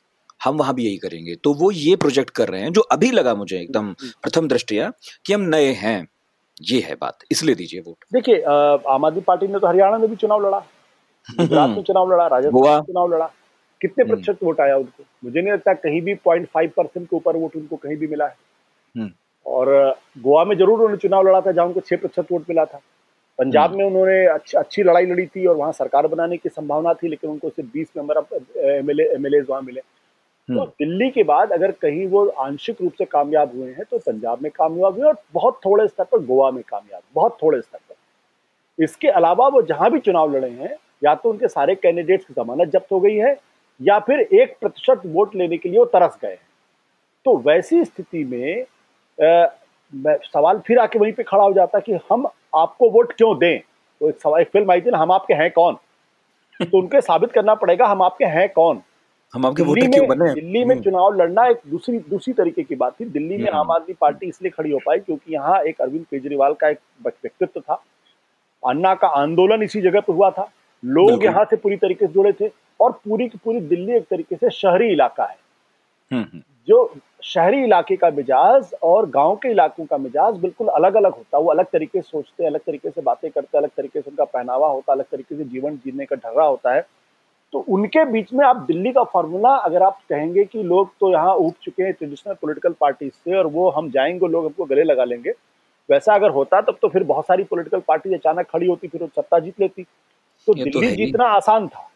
हम 0.44 0.58
वहाँ 0.58 0.74
भी 0.76 0.86
यही 0.86 0.98
करेंगे। 0.98 1.36
तो 1.36 1.54
वो 1.54 1.70
ये 1.72 1.96
प्रोजेक्ट 1.96 2.30
कर 2.30 2.50
रहे 2.50 2.62
हैं 2.62 2.72
जो 2.74 2.82
अभी 2.92 3.12
लगा 3.12 3.34
मुझे 3.36 3.60
एकदम 3.60 3.94
प्रथम 4.02 4.48
दृष्टिया 4.48 4.92
कि 5.26 5.34
हम 5.34 5.42
नए 5.50 5.72
हैं 5.76 6.08
ये 6.64 6.80
है 6.82 6.96
बात 6.96 7.24
इसलिए 7.32 7.56
दीजिए 7.56 7.82
वोट। 7.82 8.06
देखिए 8.14 8.42
आम 8.90 9.06
आदमी 9.06 9.22
पार्टी 9.22 9.48
ने 9.48 9.60
तो 9.60 9.68
हरियाणा 9.68 9.98
में 9.98 10.10
भी 10.10 10.16
चुनाव 10.16 10.46
लड़ा 10.48 10.60
गुजरात 11.30 11.70
में 11.70 11.82
चुनाव 11.84 12.12
लड़ा 12.12 12.28
राजस्थान 12.28 12.76
में 12.76 12.82
चुनाव 12.84 13.14
लड़ा। 13.14 13.26
कितने 13.82 14.04
हम्म। 14.04 14.10
प्रतिशत 14.10 14.44
वोट 14.44 14.60
आया 14.62 14.76
उनको? 14.78 15.04
मुझे 15.24 15.42
नहीं 15.42 15.54
लगता 15.54 15.74
कहीं 15.76 16.02
भी 16.02 16.14
पॉइंट 16.26 16.48
फाइव 16.54 16.72
परसेंट 16.78 17.08
के 17.08 17.16
ऊपर 17.16 17.38
वोट 17.38 17.56
उनको 17.56 17.76
कहीं 17.76 17.96
भी 17.98 18.08
मिला 18.08 18.26
है। 18.26 18.36
हम्म। 18.96 19.12
और 19.46 19.68
गोवा 20.18 20.44
में 20.46 20.56
ज़रूर 20.58 20.74
उन्होंने 20.74 20.98
चुनाव 20.98 21.28
लड़ा 21.28 21.42
था 21.42 21.52
जहाँ 21.52 21.66
उनको 21.68 21.80
छह 21.80 21.96
प्रतिशत 21.96 22.32
वोट 22.32 22.50
मिला 22.50 22.66
था। 22.66 22.80
पंजाब 23.40 23.70
हम्म। 23.70 23.78
में 23.78 23.86
उन्होंने 23.86 24.26
अच्छी 24.28 24.58
अच्छी 24.58 24.84
लड़ाई 24.84 25.06
लड़ी 25.06 25.26
थी 25.26 25.46
और 25.46 25.56
वहाँ 25.56 25.72
सरकार 25.74 26.08
बनाने 26.08 26.38
की 26.38 26.50
संभावना 26.50 26.94
थी 26.94 27.08
लेकिन 27.08 27.30
उनको 27.30 27.50
सिर्फ़ 27.50 27.70
बीस 27.74 27.88
मेंबर 27.98 28.18
एमएलए 28.68 29.04
एमएलए 29.16 29.42
वहाँ 29.42 29.62
मिले। 29.62 29.82
तो 30.48 30.66
दिल्ली 30.80 31.10
के 31.10 31.24
बाद 31.24 31.52
अगर 31.52 31.72
कहीं 31.74 32.06
वो 32.08 32.26
आंशिक 32.40 32.82
रूप 32.82 32.94
से 32.94 33.06
कामयाब 33.08 33.56
हुए 33.56 33.70
हैं 33.70 33.84
तो 33.92 33.98
पंजाब 34.00 34.42
में 34.42 34.52
कामयाब 34.52 34.98
हुए 34.98 35.08
और 35.08 35.18
बहुत 35.34 35.60
थोड़े 35.66 35.88
स्तर 35.88 36.04
पर 36.04 36.20
गोवा 36.26 36.50
में 36.52 36.62
कामयाब 36.64 37.02
बहुत 37.16 37.38
थोड़े 37.42 37.62
स्तर 37.62 37.78
पर। 37.80 38.84
इसके 38.84 39.08
अलावा 39.10 39.48
वो 39.48 39.62
जहाँ 39.64 39.90
भी 39.92 40.00
चुनाव 40.00 40.36
लड़े 40.36 40.50
हैं 40.52 40.76
या 41.04 41.16
तो 41.16 41.30
उनके 41.30 41.48
सारे 41.48 41.76
कैंडिडेट्स 41.76 42.26
की 42.26 42.34
जमानत 42.34 42.70
जब्त 42.70 42.92
हो 42.92 43.00
गई 43.00 43.16
है 43.16 43.36
या 43.80 44.00
फिर 44.00 44.20
एक 44.20 44.56
प्रतिशत 44.62 45.02
वोट 45.06 45.36
लेने 45.36 45.58
के 45.58 45.70
लिए 45.70 45.80
वो 45.80 45.86
तरस 45.88 46.18
गए 46.22 46.30
हैं। 46.30 46.40
तो 47.26 47.38
वैसी 47.40 47.84
स्थिति 47.86 48.24
में 48.24 48.66
सवाल 50.08 50.60
फिर 50.60 50.80
आके 50.80 51.00
वहीं 51.00 51.14
पे 51.14 51.24
खड़ा 51.24 51.44
हो 51.44 51.54
जाता 51.54 51.78
है 51.78 51.82
कि 51.82 52.00
हम 52.12 52.28
आपको 52.56 52.90
वोट 52.90 53.14
क्यों 53.14 53.38
दें? 53.38 53.60
तो 54.00 54.10
एक 54.10 54.20
सवाल 54.20 54.42
एक 54.42 54.50
फ़िल्म 54.50 54.72
आई 54.72 54.82
थी 54.82 54.92
ना 54.92 54.98
हम 54.98 55.12
आपके 55.12 55.34
हैं 55.34 55.52
कौन? 55.52 55.78
तो 56.64 56.78
उनके 56.78 57.02
साबित 57.02 57.32
करना 57.32 57.56
पड़ेगा 57.56 57.86
हम 57.86 58.02
आपके 58.02 58.26
हैं 58.26 58.50
कौन? 58.50 58.82
हम 59.34 59.46
आपके 59.46 59.64
दिल्ली 59.64 60.00
में 60.00 60.08
बने? 60.08 60.34
दिल्ली 60.34 60.66
में 60.66 60.76
हम्म। 60.76 60.84
चुनाव 60.84 61.14
लड़ना 61.14 61.46
एक 61.46 61.60
दूसरी 61.68 62.00
दूसरी 62.00 62.34
तरीके 62.34 62.64
की 62.64 62.76
बात 62.76 63.00
थी। 63.00 63.06
दिल्ली 63.06 63.38
में 63.38 63.48
हम्म। 63.48 63.58
आम 63.58 63.72
आदमी 63.72 63.94
पार्टी 64.02 64.26
इसलिए 64.26 64.52
खड़ी 64.52 64.72
हो 64.72 64.80
पाई 64.86 65.00
क्योंकि 65.00 65.34
यहाँ 65.34 65.62
एक 65.62 65.82
अरविंद 65.82 66.06
केजरीवाल 66.06 66.54
का 66.54 66.70
एक 66.70 66.80
व्यक्तित्व 67.04 67.60
था। 67.60 67.84
अन्ना 68.68 68.96
का 68.96 69.08
आंदोलन 69.08 69.64
इसी 69.64 69.82
जगह 69.82 70.00
पर 70.00 70.14
हुआ 70.14 70.30
था। 70.30 70.52
लोग 70.86 71.26
यहाँ 71.26 71.46
से 71.46 71.56
पूरी 71.56 71.76
तरीके 71.76 72.08
से 72.08 72.14
जुड़े 72.14 72.34
थे 72.34 72.52
और 72.80 72.92
पूरी 72.92 73.28
की 73.28 73.38
पूरी 73.46 73.62
दिल्ली 73.62 73.94
एक 73.94 74.04
तरीके 74.04 74.36
से 74.36 74.50
शहरी 74.50 74.88
इलाका 74.90 75.26
है। 75.26 75.38
हम्म, 76.12 76.22
हम्म। 76.22 76.42
जो 76.68 76.94
शहरी 77.24 77.64
इलाके 77.64 77.96
का 77.96 78.10
मिजाज 78.10 78.74
और 78.84 79.10
गाँव 79.10 79.36
के 79.36 79.50
इलाकों 79.50 79.86
का 79.86 79.98
मिजाज 79.98 80.38
बिल्कुल 80.38 80.68
अलग 80.68 80.96
अलग 80.96 81.12
होता 81.12 81.38
है। 81.38 81.44
वो 81.44 81.52
अलग 81.52 81.66
तरीके 81.66 82.02
से 82.02 82.10
सोचते 82.10 82.44
हैं 82.44 82.50
अलग 82.50 82.60
तरीके 82.60 82.90
से 82.90 83.02
बातें 83.02 83.32
करते 83.32 83.58
हैं 83.58 83.62
अलग 83.62 83.72
तरीके 83.78 84.02
से 84.02 84.10
उनका 84.12 84.24
पहनावा 84.24 84.68
होता 84.68 84.94
अलग 84.94 85.06
तरीके 85.06 85.36
से 85.36 85.44
जीवन 85.44 85.76
जीने 85.76 86.06
का 86.06 86.16
ढर्रा 86.16 86.46
होता 86.46 86.74
है। 86.74 86.86
तो 87.54 87.60
उनके 87.60 88.06
बीच 88.06 88.34
में 88.34 88.46
आप 88.46 88.56
दिल्ली 88.56 88.92
का 88.92 89.04
फॉर्मूला 89.04 89.50
अगर 89.50 89.84
आप 89.84 90.00
कहेंगे 90.10 90.46
कि 90.46 90.64
लोग 90.64 90.90
तो 91.00 91.12
यहाँ 91.12 91.36
उठ 91.36 91.54
चुके 91.62 91.84
हैं 91.84 91.94
ट्रेडिशनल 91.94 92.34
पॉलिटिकल 92.34 92.74
पार्टी 92.80 93.10
से 93.10 93.38
और 93.38 93.48
वो 93.48 93.70
हम 93.70 93.92
जाएँगे 93.92 94.28
लोग 94.28 94.46
हमको 94.46 94.66
गले 94.66 94.84
लगा 94.84 95.04
लेंगे। 95.04 95.34
वैसा 95.90 96.16
अगर 96.16 96.30
होता 96.30 96.62
तब 96.62 96.78
तो 96.82 96.88
फिर 96.88 97.04
बहुत 97.04 97.26
सारी 97.26 97.44
पॉलिटिकल 97.44 97.80
पार्टी 97.80 98.14
अचानक 98.14 98.48
खड़ी 98.50 98.68
होती 98.68 98.88
फिर 98.88 99.02
वो 99.02 99.08
सत्ता 99.08 99.40
जीत 99.40 99.60
लेती। 99.60 99.84
तो, 99.84 100.54
तो 100.54 100.54
दिल्ली 100.54 100.90
तो 100.90 100.96
जीतना 100.96 101.26
आसान 101.26 101.68
था। 101.68 101.92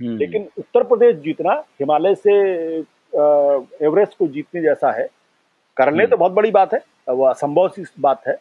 हम्म। 0.00 0.16
लेकिन 0.16 0.48
उत्तर 0.58 0.82
प्रदेश 0.82 1.16
जीतना 1.16 1.52
हिमालय 1.52 2.14
से 2.14 2.80
एवरेस्ट 3.14 4.18
को 4.18 4.26
जीतने 4.26 4.62
जैसा 4.62 4.90
है। 4.92 5.08
कर 5.76 5.92
ले 5.92 6.06
तो 6.06 6.08
हम्म। 6.08 6.18
बहुत 6.18 6.32
बड़ी 6.32 6.50
बात 6.50 6.74
है 6.74 6.80
वो 7.08 7.24
असंभव 7.26 7.68
सी 7.68 7.84
बात 8.00 8.22
है 8.28 8.36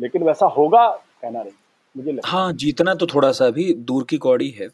लेकिन 0.00 0.22
वैसा 0.22 0.46
होगा 0.46 0.88
कहना 1.22 1.42
नहीं 1.42 1.52
मुझे 1.96 2.18
हाँ। 2.24 2.52
जीतना 2.52 2.94
तो 2.94 3.06
थोड़ा 3.06 3.30
सा 3.32 3.48
भी 3.50 3.72
दूर 3.74 4.04
की 4.10 4.16
कौड़ी 4.16 4.48
है। 4.50 4.68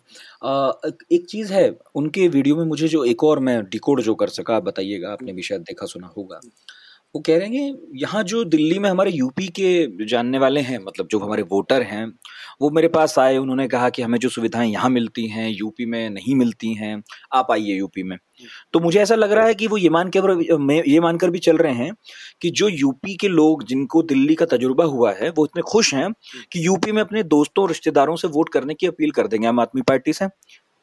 आ, 0.45 0.73
एक 1.13 1.27
चीज़ 1.29 1.53
है 1.53 1.71
उनके 1.95 2.29
वीडियो 2.29 2.57
में 2.57 2.65
मुझे 2.65 2.89
जो 2.89 3.05
एक 3.05 3.25
और 3.25 3.39
मैं 3.39 3.63
डिकोड 3.65 4.01
जो 4.01 4.15
कर 4.15 4.29
सका 4.29 4.61
बताइएगा 4.61 5.13
आपने 5.13 5.33
भी 5.33 5.43
शायद 5.43 5.61
देखा 5.61 5.87
सुना 5.87 6.07
होगा। 6.17 6.41
वो 7.15 7.21
कह 7.27 7.39
रहे 7.39 7.57
हैं 7.57 7.75
यहाँ 7.97 8.23
जो 8.25 8.43
दिल्ली 8.45 8.79
में 8.79 8.89
हमारे 8.91 9.11
यूपी 9.11 9.47
के 9.59 10.05
जानने 10.07 10.39
वाले 10.39 10.61
हैं 10.61 10.79
मतलब 10.81 11.07
जो 11.11 11.19
हमारे 11.19 11.43
वोटर 11.51 11.83
हैं 11.83 12.05
वो 12.61 12.69
मेरे 12.71 12.89
पास 12.89 13.19
आए 13.19 13.37
उन्होंने 13.37 13.67
कहा 13.69 13.89
कि 13.91 14.03
हमें 14.03 14.19
जो 14.19 14.29
सुविधाएँ 14.29 14.71
यहाँ 14.71 14.91
मिलती 14.91 15.27
हैं 15.29 15.49
यूपी 15.51 15.87
में 15.87 16.09
नहीं 16.11 16.35
मिलती 16.35 16.73
हैं 16.75 17.03
आप 17.35 17.51
आइए 17.53 17.75
यूपी 17.77 18.03
में। 18.03 18.17
तो 18.73 18.81
मुझे 18.81 19.01
ऐसा 19.01 19.15
लग 19.15 19.33
रहा 19.33 19.47
है 19.47 19.55
कि 19.55 19.67
वो 19.67 19.77
ये 19.77 19.89
मान 19.91 20.11
के 20.17 20.21
ये 20.91 21.01
मानकर 21.01 21.31
भी 21.31 21.39
चल 21.41 21.57
रहे 21.59 21.73
हैं 21.75 21.93
कि 22.43 22.51
जो 22.53 22.69
यूपी 22.69 23.17
के 23.17 23.29
लोग 23.29 23.65
जिनको 23.65 24.03
दिल्ली 24.05 24.35
का 24.35 24.47
तजुर्बा 24.47 24.85
हुआ 24.87 25.13
है 25.15 25.31
वो 25.31 25.45
इतने 25.47 25.63
खुश 25.69 25.95
हैं 25.95 26.11
कि 26.53 26.67
यूपी 26.67 26.93
में 26.93 27.01
अपने 27.03 27.23
दोस्तों 27.29 27.69
रिश्तेदारों 27.69 28.17
से 28.17 28.29
वोट 28.29 28.49
करने 28.53 28.75
की 28.75 28.87
अपील 28.87 29.11
कर 29.13 29.27
देंगे 29.27 29.47
आम 29.49 29.61
आदमी 29.61 29.83
पार्टी 29.85 30.13
से। 30.13 30.29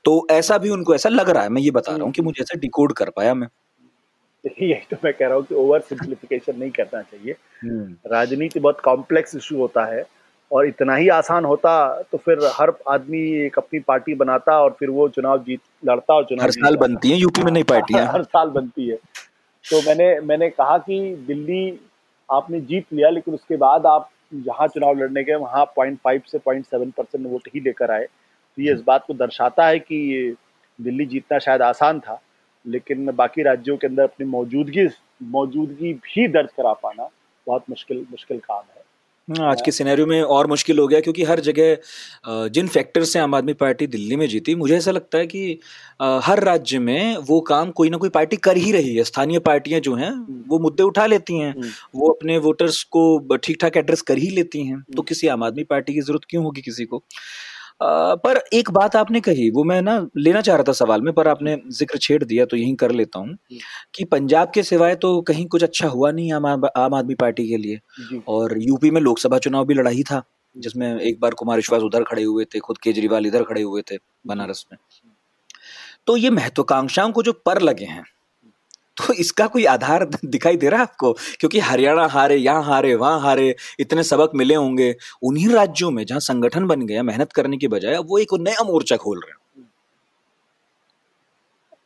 तो 0.06 0.26
ऐसा 0.32 0.58
भी 0.58 0.70
उनको 0.70 0.96
ऐसा 0.96 1.10
लग 1.10 1.30
रहा 1.30 1.44
है 1.44 1.50
मैं 1.50 1.62
ये 1.62 1.72
बता 1.72 1.96
रहा 1.96 2.04
हूँ 2.04 2.12
कि 2.14 2.22
मुझे 2.22 2.42
ऐसा 2.44 2.60
डिकोड 2.60 2.94
कर 2.94 3.10
पाया 3.12 3.34
मैं। 3.36 3.48
यही 4.62 4.86
तो 4.92 4.98
मैं 5.04 5.14
कह 5.14 5.28
रहा 5.28 5.36
हूँ 5.36 5.46
कि 5.46 5.56
ओवर 5.56 5.80
सिंप्लीफिकेशन 5.80 6.60
नहीं 6.60 6.72
करना 6.72 7.02
चाहिए। 7.02 7.36
हम्म। 7.64 7.96
राजनीति 8.14 8.60
बहुत 8.60 8.80
कॉम्प्लेक्स 8.82 9.36
इशू 9.36 9.58
होता 9.58 9.86
है 9.86 10.06
और 10.52 10.68
इतना 10.68 10.96
ही 10.96 11.10
आसान 11.10 11.46
होता 11.46 12.02
तो 12.12 12.18
फिर 12.18 12.40
हर 12.54 12.74
आदमी 12.90 13.20
एक 13.46 13.58
अपनी 13.58 13.80
पार्टी 13.80 14.16
बनाता 14.16 14.60
और 14.60 14.76
फिर 14.80 14.90
वो 14.90 15.10
चुनाव 15.10 15.44
जीत 15.44 15.60
लड़ता 15.86 16.14
और 16.14 16.26
चुनाव 16.26 16.44
हर 16.44 16.52
साल 16.52 16.76
बनती 16.76 17.12
है 17.12 17.18
यूपी 17.18 17.44
में 17.44 17.52
नहीं 17.52 17.64
पार्टियाँ 17.64 18.06
हर 18.14 18.24
साल 18.24 18.50
बनती 18.50 18.88
है। 18.88 18.96
तो 19.66 19.82
मैंने 19.82 20.20
मैंने 20.20 20.50
कहा 20.50 20.78
कि 20.78 21.16
दिल्ली 21.28 21.80
आपने 22.32 22.60
जीत 22.62 22.86
लिया 22.94 23.10
लेकिन 23.10 23.34
उसके 23.34 23.56
बाद 23.56 23.86
आप 23.86 24.10
जहाँ 24.36 24.68
चुनाव 24.68 25.00
लड़ने 25.00 25.24
गए 25.24 25.36
वहाँ 25.36 25.66
पॉइंट 25.66 26.00
फाइव 26.04 26.22
से 26.32 26.38
पॉइंट 26.38 26.66
सेवन 26.66 26.92
परसेंट 26.92 27.28
वोट 27.28 27.50
ही 27.54 27.60
लेकर 27.60 27.92
आए। 27.92 28.04
तो 28.04 28.62
ये 28.62 28.74
इस 28.74 28.82
बात 28.88 29.04
को 29.08 29.14
दर्शाता 29.14 29.68
है 29.68 29.80
कि 29.80 30.36
दिल्ली 30.82 31.06
जीतना 31.06 31.40
शायद 31.40 31.62
आसान 31.62 32.00
था। 32.00 32.22
लेकिन 32.68 33.12
बाकी 33.14 33.44
राज्यों 33.44 33.78
के 33.78 33.88
अंदर 33.88 34.04
अपनी 34.04 34.28
मौजूदगी 34.28 34.88
मौजूदगी 35.32 35.94
भी 35.96 36.28
दर्ज 36.30 36.50
करा 36.58 36.74
पाना 36.80 37.10
बहुत 37.48 37.64
मुश्किल 37.70 38.06
मुश्किल 38.12 38.38
काम 38.40 38.64
है 38.68 38.86
हाँ, 39.28 39.50
आज 39.50 39.62
के 39.62 39.72
सिनेरियो 39.72 40.06
में 40.08 40.22
और 40.24 40.48
मुश्किल 40.48 40.80
हो 40.80 40.88
गया 40.88 41.00
क्योंकि 41.00 41.24
हर 41.24 41.40
जगह 41.40 42.48
जिन 42.50 42.68
फैक्टर 42.68 43.04
से 43.04 43.20
आम 43.20 43.34
आदमी 43.36 43.54
पार्टी 43.54 43.88
दिल्ली 43.88 44.16
में 44.16 44.28
जीती 44.28 44.54
मुझे 44.56 44.76
ऐसा 44.76 44.92
लगता 44.92 45.18
है 45.18 45.28
कि 45.28 45.60
हर 46.22 46.44
राज्य 46.44 46.80
में 46.80 47.18
वो 47.28 47.40
काम 47.42 47.72
कोई 47.72 47.90
ना 47.90 47.98
कोई 47.98 48.10
पार्टी 48.10 48.38
कर 48.40 48.58
ही 48.58 48.72
रही 48.72 48.96
है 48.96 49.04
स्थानीय 49.04 49.40
पार्टियाँ 49.42 49.80
जो 49.80 49.96
हैं 49.96 50.10
हम्म। 50.10 50.44
वो 50.48 50.60
मुद्दे 50.60 50.84
उठा 50.84 51.06
लेती 51.06 51.40
हैं 51.40 51.52
हम्म। 51.52 51.72
वो 51.96 52.10
अपने 52.10 52.38
वोटर्स 52.40 52.82
को 52.90 53.38
ठीक 53.38 53.58
ठाक 53.62 53.78
एड्रेस 53.78 54.02
कर 54.04 54.18
ही 54.18 54.30
लेती 54.30 54.66
हैं 54.66 54.78
तो 54.78 54.92
हम्म। 54.92 55.04
किसी 55.04 55.28
आम 55.28 55.44
आदमी 55.44 55.64
पार्टी 55.66 55.94
की 55.94 56.02
ज़रूरत 56.02 56.26
क्यों 56.30 56.44
होगी 56.44 56.62
किसी 56.62 56.86
को 56.86 57.04
पर 57.82 58.38
एक 58.54 58.70
बात 58.72 58.96
आपने 58.96 59.20
कही 59.22 59.50
वो 59.50 59.64
मैं 59.64 59.82
ना 59.82 59.96
लेना 60.18 60.42
चाह 60.42 60.56
रहा 60.56 60.64
था 60.64 60.72
सवाल 60.72 61.02
में 61.02 61.14
पर 61.14 61.28
आपने 61.28 61.56
ज़िक्र 61.68 61.98
छेड़ 61.98 62.24
दिया 62.24 62.46
तो 62.46 62.58
यही 62.58 62.76
कर 62.76 62.92
लेता 62.92 63.20
हूँ 63.20 63.38
कि 63.96 64.04
पंजाब 64.04 64.52
के 64.54 64.64
सिवाय 64.64 64.96
तो 64.96 65.22
कहीं 65.22 65.46
कुछ 65.46 65.64
अच्छा 65.64 65.88
हुआ 65.88 66.12
नहीं 66.12 66.32
आम 66.34 66.46
आम 66.46 66.94
आदमी 66.94 67.16
पार्टी 67.16 67.48
के 67.50 67.58
लिए 67.58 67.80
और 68.28 68.58
यूपी 68.62 68.92
में 68.92 69.02
लोकसभा 69.02 69.38
चुनाव 69.38 69.66
भी 69.66 69.74
लड़ा 69.74 69.92
ही 69.92 70.04
था 70.04 70.24
जिसमें 70.56 71.00
एक 71.00 71.20
बार 71.20 71.34
कुमार 71.34 71.56
विश्वास 71.56 71.82
उधर 71.82 72.04
खड़े 72.04 72.24
हुए 72.24 72.46
थे 72.46 72.60
खुद 72.60 72.78
केजरीवाल 72.78 73.26
इधर 73.26 73.44
खड़े 73.44 73.62
हुए 73.62 73.82
थे 73.82 73.98
बनारस 74.28 74.66
में। 74.72 74.78
तो 76.08 76.18
ये 76.18 76.30
महत्वाकांक्षाओं 76.30 77.12
को 77.12 77.24
जो 77.24 77.34
पर 77.46 77.62
लगे 77.62 77.86
हैं 77.86 78.04
तो 78.98 79.14
इसका 79.14 79.48
कोई 79.48 79.66
आधार 79.66 80.06
दिखाई 80.26 80.58
दे 80.58 80.70
रहा 80.70 80.80
है 80.80 80.84
आपको? 80.84 81.12
क्योंकि 81.40 81.60
हरियाणा 81.60 82.06
हारे, 82.08 82.36
यहाँ 82.36 82.64
हारे, 82.64 82.96
वहाँ 82.96 83.20
हारे, 83.20 83.56
इतने 83.80 84.04
सबक 84.04 84.32
मिले 84.36 84.56
होंगे। 84.56 84.96
उन्हीं 85.24 85.48
राज्यों 85.50 85.92
में 85.92 86.06
जहाँ 86.06 86.20
संगठन 86.20 86.68
बन 86.68 86.86
गया, 86.86 87.04
मेहनत 87.04 87.32
करने 87.32 87.58
की 87.58 87.68
बजाय 87.68 87.98
वो 87.98 88.18
एक 88.20 88.34
नया 88.40 88.64
मोर्चा 88.64 88.98
खोल 88.98 89.20
रहे 89.20 89.32
हैं। 89.32 89.38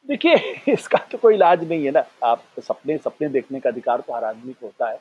देखिए, 0.10 0.36
इसका 0.74 0.98
तो 1.12 1.18
कोई 1.18 1.36
इलाज 1.36 1.68
नहीं 1.70 1.86
है 1.86 1.92
ना। 1.92 2.04
आप 2.24 2.44
सपने 2.60 2.98
सपने 2.98 3.28
देखने 3.30 3.60
का 3.60 3.70
अधिकार 3.70 4.02
तो 4.02 4.14
हर 4.14 4.24
आदमी 4.24 4.54
को 4.54 4.66
होता 4.66 4.90
है, 4.90 5.00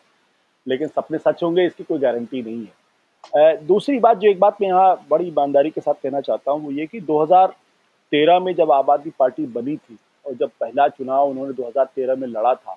लेकिन 0.67 0.89
सपने 0.89 1.19
सच 1.19 1.43
होंगे, 1.43 1.67
इसकी 1.67 1.85
कोई 1.85 1.99
गारंटी 1.99 2.43
नहीं 2.43 2.67
है। 2.67 3.57
दूसरी 3.67 3.99
बात, 3.99 4.19
जो 4.19 4.29
एक 4.31 4.39
बात 4.41 4.57
मैं 4.61 4.69
यहाँ 4.69 5.07
बड़ी 5.11 5.27
ईमानदारी 5.29 5.71
के 5.71 5.81
साथ 5.81 5.95
कहना 5.95 6.21
चाहता 6.21 6.53
हूँ, 6.53 6.65
वो 6.65 6.71
ये 6.71 6.87
कि 6.87 7.01
2013 7.01 8.41
में 8.41 8.55
जब 8.55 8.73
आबादी 8.73 9.11
पार्टी 9.19 9.47
बनी 9.47 9.77
थी 9.77 9.99
और 10.31 10.37
जब 10.37 10.51
पहला 10.61 10.89
चुनाव 10.89 11.29
उन्होंने 11.29 11.53
2013 11.53 12.19
में 12.19 12.29
लड़ा 12.29 12.55
था 12.55 12.77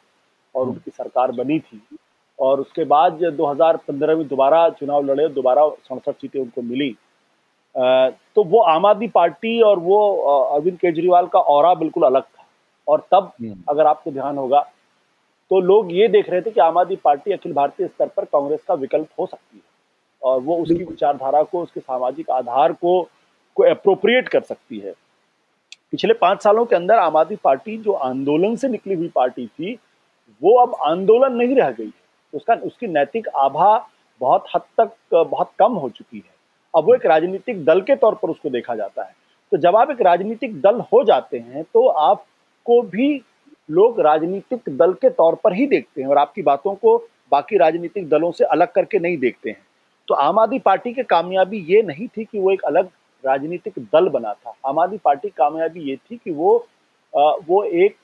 और 0.56 0.68
उनकी 0.68 0.92
सरकार 0.92 1.32
बनी 1.32 1.60
थी 1.60 1.82
और 2.40 2.60
उसके 2.60 2.84
बाद 2.84 3.20
2015 3.38 4.18
में 4.18 4.28
दोबारा 4.28 4.70
चुनाव 4.70 5.04
लड़े 5.04 5.28
दोबारा 5.30 5.70
सड़सठ 5.70 6.16
सीटें 6.16 6.40
उनको 6.40 6.62
मिली 6.62 6.96
तो 8.36 8.44
वो 8.44 8.62
आम 8.62 8.86
आदमी 8.86 9.08
पार्टी 9.08 9.62
और 9.62 9.80
वो 9.80 10.16
अरविंद 10.56 10.78
केजरीवाल 10.78 11.28
का 11.28 11.40
और 11.40 11.78
बिल्कुल 11.78 12.04
अलग 12.04 12.24
था। 12.24 12.46
और 12.88 13.08
तब 13.12 13.32
हम्म। 13.42 13.64
अगर 13.70 13.88
आपको 13.88 14.12
ध्यान 14.12 14.38
होगा 14.38 14.62
तो 15.50 15.60
लोग 15.60 15.94
ये 15.94 16.08
देख 16.08 16.30
रहे 16.30 16.42
थे 16.42 16.52
कि 16.52 16.60
आम 16.60 16.78
आदमी 16.78 16.96
पार्टी 16.96 17.32
अखिल 17.32 17.54
भारतीय 17.54 17.88
स्तर 17.88 18.08
पर 18.08 18.26
कांग्रेस 18.26 18.64
का 18.64 18.74
विकल्प 18.74 19.08
हो 19.20 19.26
सकती 19.26 19.58
है 19.58 19.64
और 20.22 20.40
वो 20.40 20.58
उसकी 20.58 20.84
विचारधारा 20.84 21.44
को 21.44 21.62
उसके 21.62 21.80
सामाजिक 21.80 22.30
आधार 22.30 22.74
को 22.74 23.10
को 23.56 23.64
अप्रोप्रिएट 23.64 24.30
कर 24.30 24.42
सकती 24.42 24.80
है। 24.80 24.94
पिछले 25.94 26.14
पाँच 26.14 26.42
सालों 26.44 26.64
के 26.66 26.76
अंदर 26.76 26.98
आम 26.98 27.18
आदमी 27.18 27.36
पार्टी 27.44 27.76
जो 27.78 27.92
आंदोलन 27.94 28.56
से 28.56 28.68
निकली 28.68 28.94
हुई 28.94 29.08
पार्टी 29.16 29.46
थी, 29.48 29.74
वो 30.42 30.56
अब 30.58 30.76
आंदोलन 30.84 31.36
नहीं 31.36 31.56
रह 31.56 31.70
गई 31.72 31.92
उसका, 32.34 32.54
उसकी 32.56 32.88
नैतिक 32.88 33.28
आभा 33.30 33.76
बहुत 34.22 34.46
हद 34.56 34.62
तक, 34.78 34.92
बहुत 35.12 35.52
कम 35.60 35.74
हो 35.74 35.90
चुकी 35.90 36.18
है। 36.18 36.34
अब 36.74 36.86
वो 36.86 36.96
एक 36.96 37.06
राजनीतिक 37.06 37.64
दल 37.66 37.82
के 37.82 37.96
तौर 37.96 38.16
पर 38.16 38.30
उसको 38.30 38.50
देखा 38.50 38.76
जाता 38.76 39.04
है। 39.04 39.14
तो 39.52 39.58
जब 39.58 39.76
आप 39.76 39.92
एक 39.92 40.02
राजनीतिक 40.02 40.60
दल 40.62 40.80
हो 40.94 41.04
जाते 41.04 41.40
हैं 41.40 41.64
तो 41.64 41.86
आपको 41.88 42.82
भी 42.82 43.14
लोग 43.70 44.00
राजनीतिक 44.02 44.76
दल 44.78 44.94
के 44.94 45.10
तौर 45.12 45.36
पर 45.44 45.54
ही 45.54 45.68
देखते 45.68 46.02
हैं 46.02 46.10
और 46.10 46.18
आपकी 46.18 46.42
बातों 46.42 46.76
को 46.76 46.98
बाकी 47.32 47.58
राजनीतिक 47.58 48.10
दलों 48.10 48.32
से 48.32 48.46
अलग 48.46 48.72
करके 48.72 49.00
नहीं 49.00 49.18
देखते 49.18 49.50
हैं। 49.50 49.62
तो 50.08 50.16
आम 50.16 50.40
आदमी 50.40 50.60
पार्टी 50.62 50.94
की 50.94 51.04
कामयाबी 51.06 51.66
ये 51.70 51.82
नहीं 51.84 52.08
थी 52.08 52.26
कि 52.26 52.40
वो 52.40 52.52
एक 52.52 52.64
अलग 52.64 52.90
राजनीतिक 53.26 53.80
दल 53.94 54.10
बना 54.10 54.34
था। 54.34 54.56
आम 54.66 54.80
आदमी 54.80 54.98
पार्टी 55.06 55.30
कामयाबी 55.32 55.90
ये 55.90 55.96
थी 55.96 56.18
कि 56.18 56.32
वो 56.32 56.58
आ, 57.14 57.32
वो 57.48 57.64
एक 57.64 57.96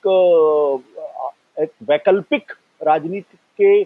एक 1.58 1.70
वैकल्पिक 1.88 2.52
राजनीति 2.80 3.36
के 3.58 3.82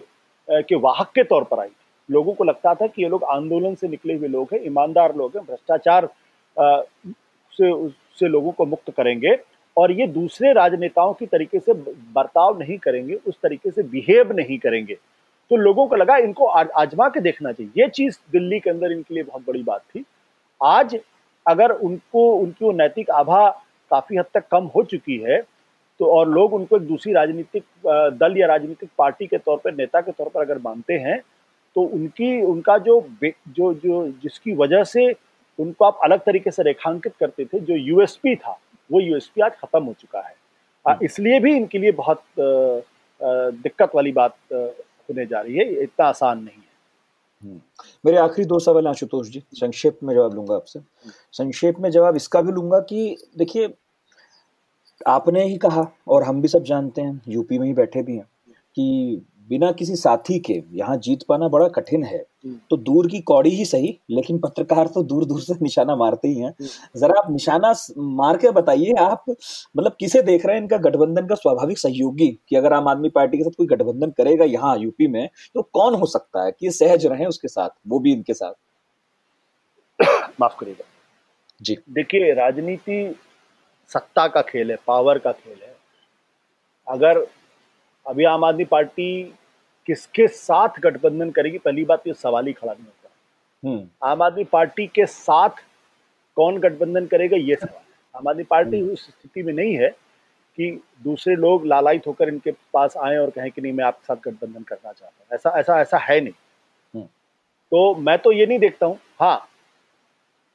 के 0.61 0.75
वाहक 0.77 1.11
के 1.15 1.23
तौर 1.23 1.43
पर 1.43 1.59
आई 1.59 1.69
लोगों 2.09 2.33
को 2.33 2.43
लगता 2.43 2.73
था 2.75 2.87
कि 2.87 3.01
ये 3.03 3.09
लोग 3.09 3.23
आंदोलन 3.23 3.75
से 3.75 3.87
निकले 3.87 4.13
हुए 4.13 4.27
लोग 4.27 4.53
हैं 4.53 4.59
ईमानदार 4.65 5.15
लोग 5.15 5.37
हैं 5.37 5.43
भ्रष्टाचार 5.45 6.07
से 7.53 7.71
उससे 7.71 8.27
लोगों 8.27 8.51
को 8.51 8.65
मुक्त 8.65 8.91
करेंगे 8.97 9.35
और 9.77 9.91
ये 9.91 10.07
दूसरे 10.07 10.51
राजनेताओं 10.53 11.13
की 11.13 11.25
तरीके 11.25 11.59
से 11.59 11.73
बर्ताव 11.73 12.59
नहीं 12.59 12.77
करेंगे 12.77 13.15
उस 13.27 13.35
तरीके 13.43 13.71
से 13.71 13.83
बिहेव 13.83 14.31
नहीं 14.35 14.57
करेंगे। 14.57 14.93
तो 15.51 15.55
लोगों 15.55 15.87
को 15.87 15.95
लगा 15.95 16.17
इनको 16.17 16.45
आजमा 16.45 17.07
के 17.09 17.19
देखना 17.21 17.51
चाहिए। 17.51 17.81
ये 17.81 17.87
चीज़ 17.89 18.17
दिल्ली 18.31 18.59
के 18.59 18.69
अंदर 18.69 18.91
इनके 18.91 19.13
लिए 19.13 19.23
बहुत 19.23 19.45
बड़ी 19.47 19.63
बात 19.63 19.81
थी। 19.85 20.03
आज 20.61 20.95
अगर 21.45 21.71
उनको 21.71 22.29
उनकी 22.35 22.65
वो 22.65 22.71
नैतिक 22.73 23.09
आभा 23.13 23.47
काफ़ी 23.91 24.17
हद 24.17 24.25
तक 24.33 24.47
कम 24.51 24.65
हो 24.75 24.83
चुकी 24.85 25.17
है 25.21 25.41
तो 25.99 26.05
और 26.09 26.29
लोग 26.29 26.53
उनको 26.53 26.77
एक 26.77 26.83
दूसरी 26.83 27.13
राजनीतिक 27.13 27.63
दल 28.15 28.37
या 28.37 28.47
राजनीतिक 28.47 28.89
पार्टी 28.97 29.27
के 29.27 29.37
तौर 29.37 29.57
पर 29.57 29.73
नेता 29.73 30.01
के 30.01 30.11
तौर 30.11 30.29
पर 30.29 30.41
अगर 30.41 30.57
मानते 30.59 30.93
हैं 30.99 31.21
तो 31.75 31.81
उनकी 31.91 32.41
उनका 32.43 32.77
जो 32.79 32.99
जो 33.23 33.73
जो 33.75 34.07
जिसकी 34.23 34.55
वजह 34.55 34.83
से 34.85 35.11
उनको 35.59 35.85
आप 35.85 35.99
अलग 36.03 36.19
तरीके 36.19 36.51
से 36.51 36.63
रेखांकित 36.63 37.13
करते 37.19 37.45
थे 37.45 37.59
जो 37.59 37.75
यूएसपी 37.77 38.35
था 38.35 38.57
वो 38.89 38.99
यूएसपी 39.01 39.41
आज 39.41 39.51
खत्म 39.55 39.83
हो 39.83 39.93
चुका 39.93 40.19
है 40.19 40.33
हम्म। 40.85 41.05
इसलिए 41.05 41.39
भी 41.39 41.55
इनके 41.57 41.77
लिए 41.77 41.91
बहुत 41.93 42.23
दिक्कत 43.59 43.91
वाली 43.95 44.11
बात 44.11 44.35
होने 44.51 45.25
जा 45.25 45.41
रही 45.41 45.57
है 45.57 45.65
इतना 45.83 46.05
आसान 46.07 46.37
नहीं 46.39 46.55
हम्म। 46.55 46.74
मेरे 48.05 48.17
आखिरी 48.17 48.47
दो 48.47 48.59
सवाल 48.59 48.87
आशुतोष 48.87 49.27
जी, 49.27 49.43
संक्षेप 49.53 49.99
में 50.03 50.13
जवाब 50.15 50.33
लूँगा 50.33 50.55
आपसे। 50.55 50.79
संक्षेप 51.31 51.79
में 51.79 51.91
जवाब 51.91 52.15
इसका 52.15 52.41
भी 52.41 52.51
लूँगा 52.51 52.79
कि 52.79 53.17
देखिए, 53.37 53.73
आपने 55.07 55.43
ही 55.43 55.57
कहा, 55.57 55.91
और 56.07 56.23
हम 56.23 56.41
भी 56.41 56.47
सब 56.47 56.63
जानते 56.63 57.01
हैं, 57.01 57.21
यूपी 57.27 57.59
में 57.59 57.67
ही 57.67 57.73
बैठे 57.73 58.03
भी 58.03 58.15
हैं, 58.15 58.27
कि 58.75 59.25
बिना 59.49 59.71
किसी 59.71 59.95
साथी 59.95 60.39
के 60.39 60.63
यहाँ 60.71 60.97
जीत 60.97 61.19
पाना 61.29 61.47
बड़ा 61.47 61.67
कठिन 61.67 62.03
है। 62.03 62.17
हम्म। 62.17 62.59
तो 62.69 62.77
दूर 62.77 63.07
की 63.07 63.19
कौड़ी 63.19 63.49
ही 63.49 63.65
सही 63.65 63.99
लेकिन 64.09 64.37
पत्रकार 64.39 64.87
तो 64.87 65.03
दूर 65.03 65.25
दूर 65.25 65.41
से 65.41 65.53
निशाना 65.61 65.95
मारते 65.95 66.27
ही 66.27 66.39
हैं। 66.39 66.49
हम्म। 66.49 66.99
जरा 66.99 67.19
आप 67.19 67.31
निशाना 67.31 67.73
मार 67.97 68.37
के 68.37 68.51
बताइए 68.51 68.91
आप 68.99 69.23
मतलब 69.77 69.95
किसे 69.99 70.21
देख 70.21 70.45
रहे 70.45 70.55
हैं 70.55 70.61
इनका 70.63 70.77
गठबंधन 70.77 71.27
का 71.27 71.35
स्वाभाविक 71.35 71.77
सहयोगी? 71.77 72.39
कि 72.49 72.55
अगर 72.55 72.73
आम 72.73 72.87
आदमी 72.87 73.09
पार्टी 73.09 73.37
के 73.37 73.43
साथ 73.43 73.51
कोई 73.51 73.67
गठबंधन 73.67 74.11
करेगा 74.11 74.45
यहाँ 74.45 74.77
यूपी 74.77 75.07
में 75.07 75.29
तो 75.53 75.61
कौन 75.61 75.95
हो 75.95 76.05
सकता 76.05 76.45
है? 76.45 76.51
कि 76.51 76.71
सहज 76.71 77.05
रहे 77.05 77.25
उसके 77.25 77.47
साथ 77.47 77.69
वो 77.87 77.99
भी 77.99 78.13
इनके 78.13 78.33
साथ। 78.33 78.53
माफ़ 80.41 80.59
करिएगा। 80.59 80.83
जी। 81.61 81.77
देखिए 81.89 82.33
राजनीति 82.33 83.15
सत्ता 83.89 84.27
का 84.27 84.41
खेल 84.41 84.71
है 84.71 84.77
पावर 84.87 85.17
का 85.17 85.31
खेल 85.31 85.57
है। 85.63 85.75
अगर 86.87 87.27
अभी 88.05 88.23
आम 88.23 88.43
आदमी 88.43 88.65
पार्टी 88.65 89.33
किसके 89.85 90.27
साथ 90.27 90.79
गठबंधन 90.79 91.31
करेगी? 91.31 91.57
पहली 91.57 91.85
बात 91.85 92.07
ये 92.07 92.13
सवाल 92.13 92.47
ही 92.47 92.53
खड़ा 92.53 92.73
नहीं 92.73 92.85
होता। 92.85 93.09
हम्म। 93.63 94.07
आम 94.07 94.21
आदमी 94.21 94.43
पार्टी 94.43 94.87
के 94.87 95.05
साथ 95.05 95.49
कौन 96.35 96.57
गठबंधन 96.59 97.05
करेगा? 97.05 97.37
ये 97.37 97.55
सवाल। 97.55 98.17
आम 98.17 98.27
आदमी 98.27 98.43
पार्टी 98.43 98.79
हम्म। 98.79 98.93
उस 98.93 99.07
स्थिति 99.07 99.43
में 99.43 99.53
नहीं 99.53 99.75
है 99.75 99.89
कि 100.57 100.81
दूसरे 101.03 101.35
लोग 101.35 101.65
लालायित 101.65 102.07
होकर 102.07 102.27
इनके 102.27 102.51
पास 102.73 102.97
आए 102.97 103.17
और 103.17 103.29
कहें 103.29 103.51
कि 103.51 103.61
नहीं 103.61 103.73
मैं 103.73 103.85
आपके 103.85 104.05
साथ 104.05 104.15
गठबंधन 104.15 104.63
करना 104.63 104.91
चाहता 104.91 105.15
हूँ। 105.19 105.35
ऐसा 105.35 105.59
ऐसा 105.59 105.79
ऐसा 105.81 105.97
है 105.97 106.19
नहीं। 106.21 106.33
हम्म। 106.93 107.05
तो 107.71 107.95
मैं 107.95 108.17
तो 108.17 108.31
ये 108.31 108.45
नहीं 108.45 108.59
देखता 108.59 108.85
हूँ। 108.85 108.97
हाँ 109.19 109.47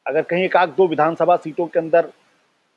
अगर 0.07 0.23
कहीं 0.23 0.45
एक 0.45 0.57
आध 0.57 0.69
दो 0.69 0.87
विधानसभा 0.87 1.37
सीटों 1.37 1.67
के 1.67 1.79
अंदर 1.79 2.13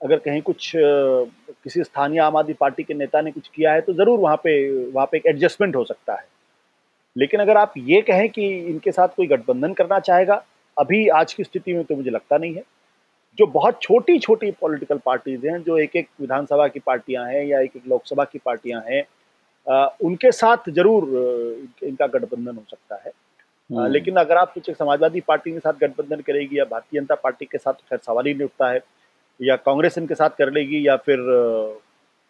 अगर 0.04 0.18
कहीं 0.20 0.42
कुछ 0.42 0.72
किसी 0.76 1.84
स्थानीय 1.84 2.20
आम 2.20 2.38
आदमी 2.38 2.54
पार्टी 2.60 2.84
के 2.84 2.94
नेता 2.94 3.22
ने 3.22 3.32
कुछ 3.32 3.48
किया 3.48 3.74
है 3.74 3.82
तो 3.82 3.94
ज़रूर 3.94 4.20
वहाँ 4.20 4.38
पे 4.44 4.54
वहाँ 4.92 5.06
पे 5.12 5.18
एक 5.18 5.26
एडजस्टमेंट 5.28 5.76
हो 5.76 5.84
सकता 5.84 6.14
है। 6.14 6.26
लेकिन 7.16 7.40
अगर 7.40 7.58
आप 7.58 7.74
ये 7.80 8.02
कहें 8.02 8.30
कि 8.30 8.48
इनके 8.60 8.92
साथ 8.92 9.08
कोई 9.16 9.28
गठबंधन 9.28 9.74
करना 9.74 10.00
चाहेगा 10.02 10.44
अभी 10.78 11.08
आज 11.12 11.34
की 11.34 11.44
स्थिति 11.44 11.74
में 11.74 11.84
तो 11.84 11.96
मुझे 11.96 12.10
लगता 12.12 12.38
नहीं 12.38 12.54
है। 12.56 12.64
जो 13.38 13.46
बहुत 13.50 13.82
छोटी 13.82 14.18
छोटी 14.20 14.50
पॉलिटिकल 14.62 14.98
पार्टीज़ 15.06 15.48
हैं 15.48 15.62
जो 15.64 15.78
एक 15.80 15.96
एक 15.96 16.08
विधानसभा 16.22 16.68
की 16.68 16.80
पार्टियाँ 16.80 17.26
हैं 17.28 17.44
या 17.46 17.60
एक 17.60 17.76
एक 17.76 17.84
लोकसभा 17.90 18.24
की 18.24 18.40
पार्टियाँ 18.46 18.82
हैं 18.88 19.04
उनके 20.04 20.32
साथ 20.34 20.70
ज़रूर 20.72 21.04
इनका 21.84 22.08
गठबंधन 22.08 22.56
हो 22.56 22.64
सकता 22.70 22.96
है। 22.96 23.12
हम्म। 23.70 23.86
लेकिन 23.92 24.16
अगर 24.18 24.38
आप 24.38 24.54
कुछ 24.54 24.70
समाजवादी 24.72 25.22
पार्टी 25.28 25.52
के 25.52 25.60
साथ 25.60 25.74
गठबंधन 25.82 26.22
करेगी 26.22 26.60
या 26.60 26.66
भारतीय 26.66 27.00
जनता 27.00 27.16
पार्टी 27.16 27.46
के 27.46 27.58
साथ 27.58 27.74
खैर 27.90 28.00
सवाल 28.00 28.26
ही 28.26 28.34
नहीं 28.34 28.46
उठता 28.46 28.72
है। 28.72 28.80
या 29.40 29.56
कांग्रेस 29.66 29.98
इनके 29.98 30.16
साथ 30.16 30.30
कर 30.38 30.52
लेगी 30.54 30.88
या 30.88 30.96
फिर 31.06 31.18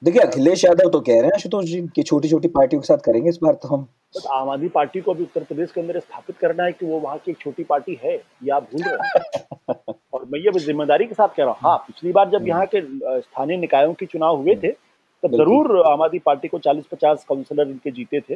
देखिए 0.02 0.22
अखिलेश 0.22 0.64
यादव 0.66 0.90
तो 0.90 1.00
कह 1.00 1.14
रहे 1.14 1.26
हैं 1.26 1.34
आशुतोष 1.34 1.66
जी 1.66 1.82
कि 1.96 2.04
छोटी 2.04 2.30
छोटी 2.30 2.48
पार्टियों 2.56 2.82
के 2.82 2.88
साथ 2.88 2.98
करेंगे 3.06 3.30
इस 3.30 3.38
बार 3.44 3.54
तो 3.64 3.68
हम। 3.68 3.88
आम 4.32 4.50
आदमी 4.50 4.68
पार्टी 4.70 5.02
को 5.02 5.14
अभी 5.14 5.24
उत्तर 5.24 5.44
प्रदेश 5.44 5.72
के 5.72 5.82
अंदर 5.82 6.00
स्थापित 6.00 6.38
करना 6.38 6.64
है 6.64 6.72
कि 6.72 6.86
वो 6.86 7.00
वहाँ 7.00 7.18
की 7.26 7.32
एक 7.32 7.38
छोटी 7.38 7.64
पार्टी 7.64 7.98
है 8.04 8.14
ये 8.16 8.52
आप 8.52 8.68
भूल 8.74 8.84
रहे 8.84 8.96
हैं? 8.96 9.96
और 10.14 10.26
मैं 10.32 10.40
ये 10.40 10.52
ज़िम्मेदारी 10.60 11.06
के 11.06 11.14
साथ 11.14 11.30
कह 11.38 11.44
रहा 11.44 11.52
हूँ। 11.52 11.60
हाँ 11.64 11.78
पिछली 11.88 12.12
बार 12.12 12.30
जब 12.30 12.48
यहाँ 12.48 12.66
के 12.76 12.82
स्थानीय 13.22 13.58
निकायों 13.58 13.94
के 13.94 14.06
चुनाव 14.06 14.38
हुए 14.38 14.56
थे 14.64 14.72
तब 14.72 15.32
ज़रूर 15.34 15.82
आम 15.88 16.02
आदमी 16.02 16.20
पार्टी 16.26 16.48
को 16.48 16.60
चालीस 16.60 16.86
पचास 16.92 17.26
काउंसिलर 17.30 17.68
इनके 17.68 17.92
जीते 17.92 18.20
थे। 18.20 18.36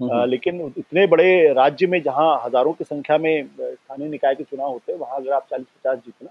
आ, 0.00 0.24
लेकिन 0.24 0.60
इतने 0.78 1.06
बड़े 1.06 1.52
राज्य 1.54 1.86
में 1.86 2.00
जहाँ 2.02 2.30
हज़ारों 2.44 2.72
की 2.72 2.84
संख्या 2.84 3.18
में 3.18 3.46
स्थानीय 3.56 4.08
निकाय 4.08 4.34
के 4.34 4.44
चुनाव 4.44 4.70
होते 4.70 4.92
हैं 4.92 4.98
वहाँ 4.98 5.16
अगर 5.16 5.32
आप 5.32 5.46
चालीस 5.50 5.66
पचास 5.66 5.98
जीतना 5.98 6.30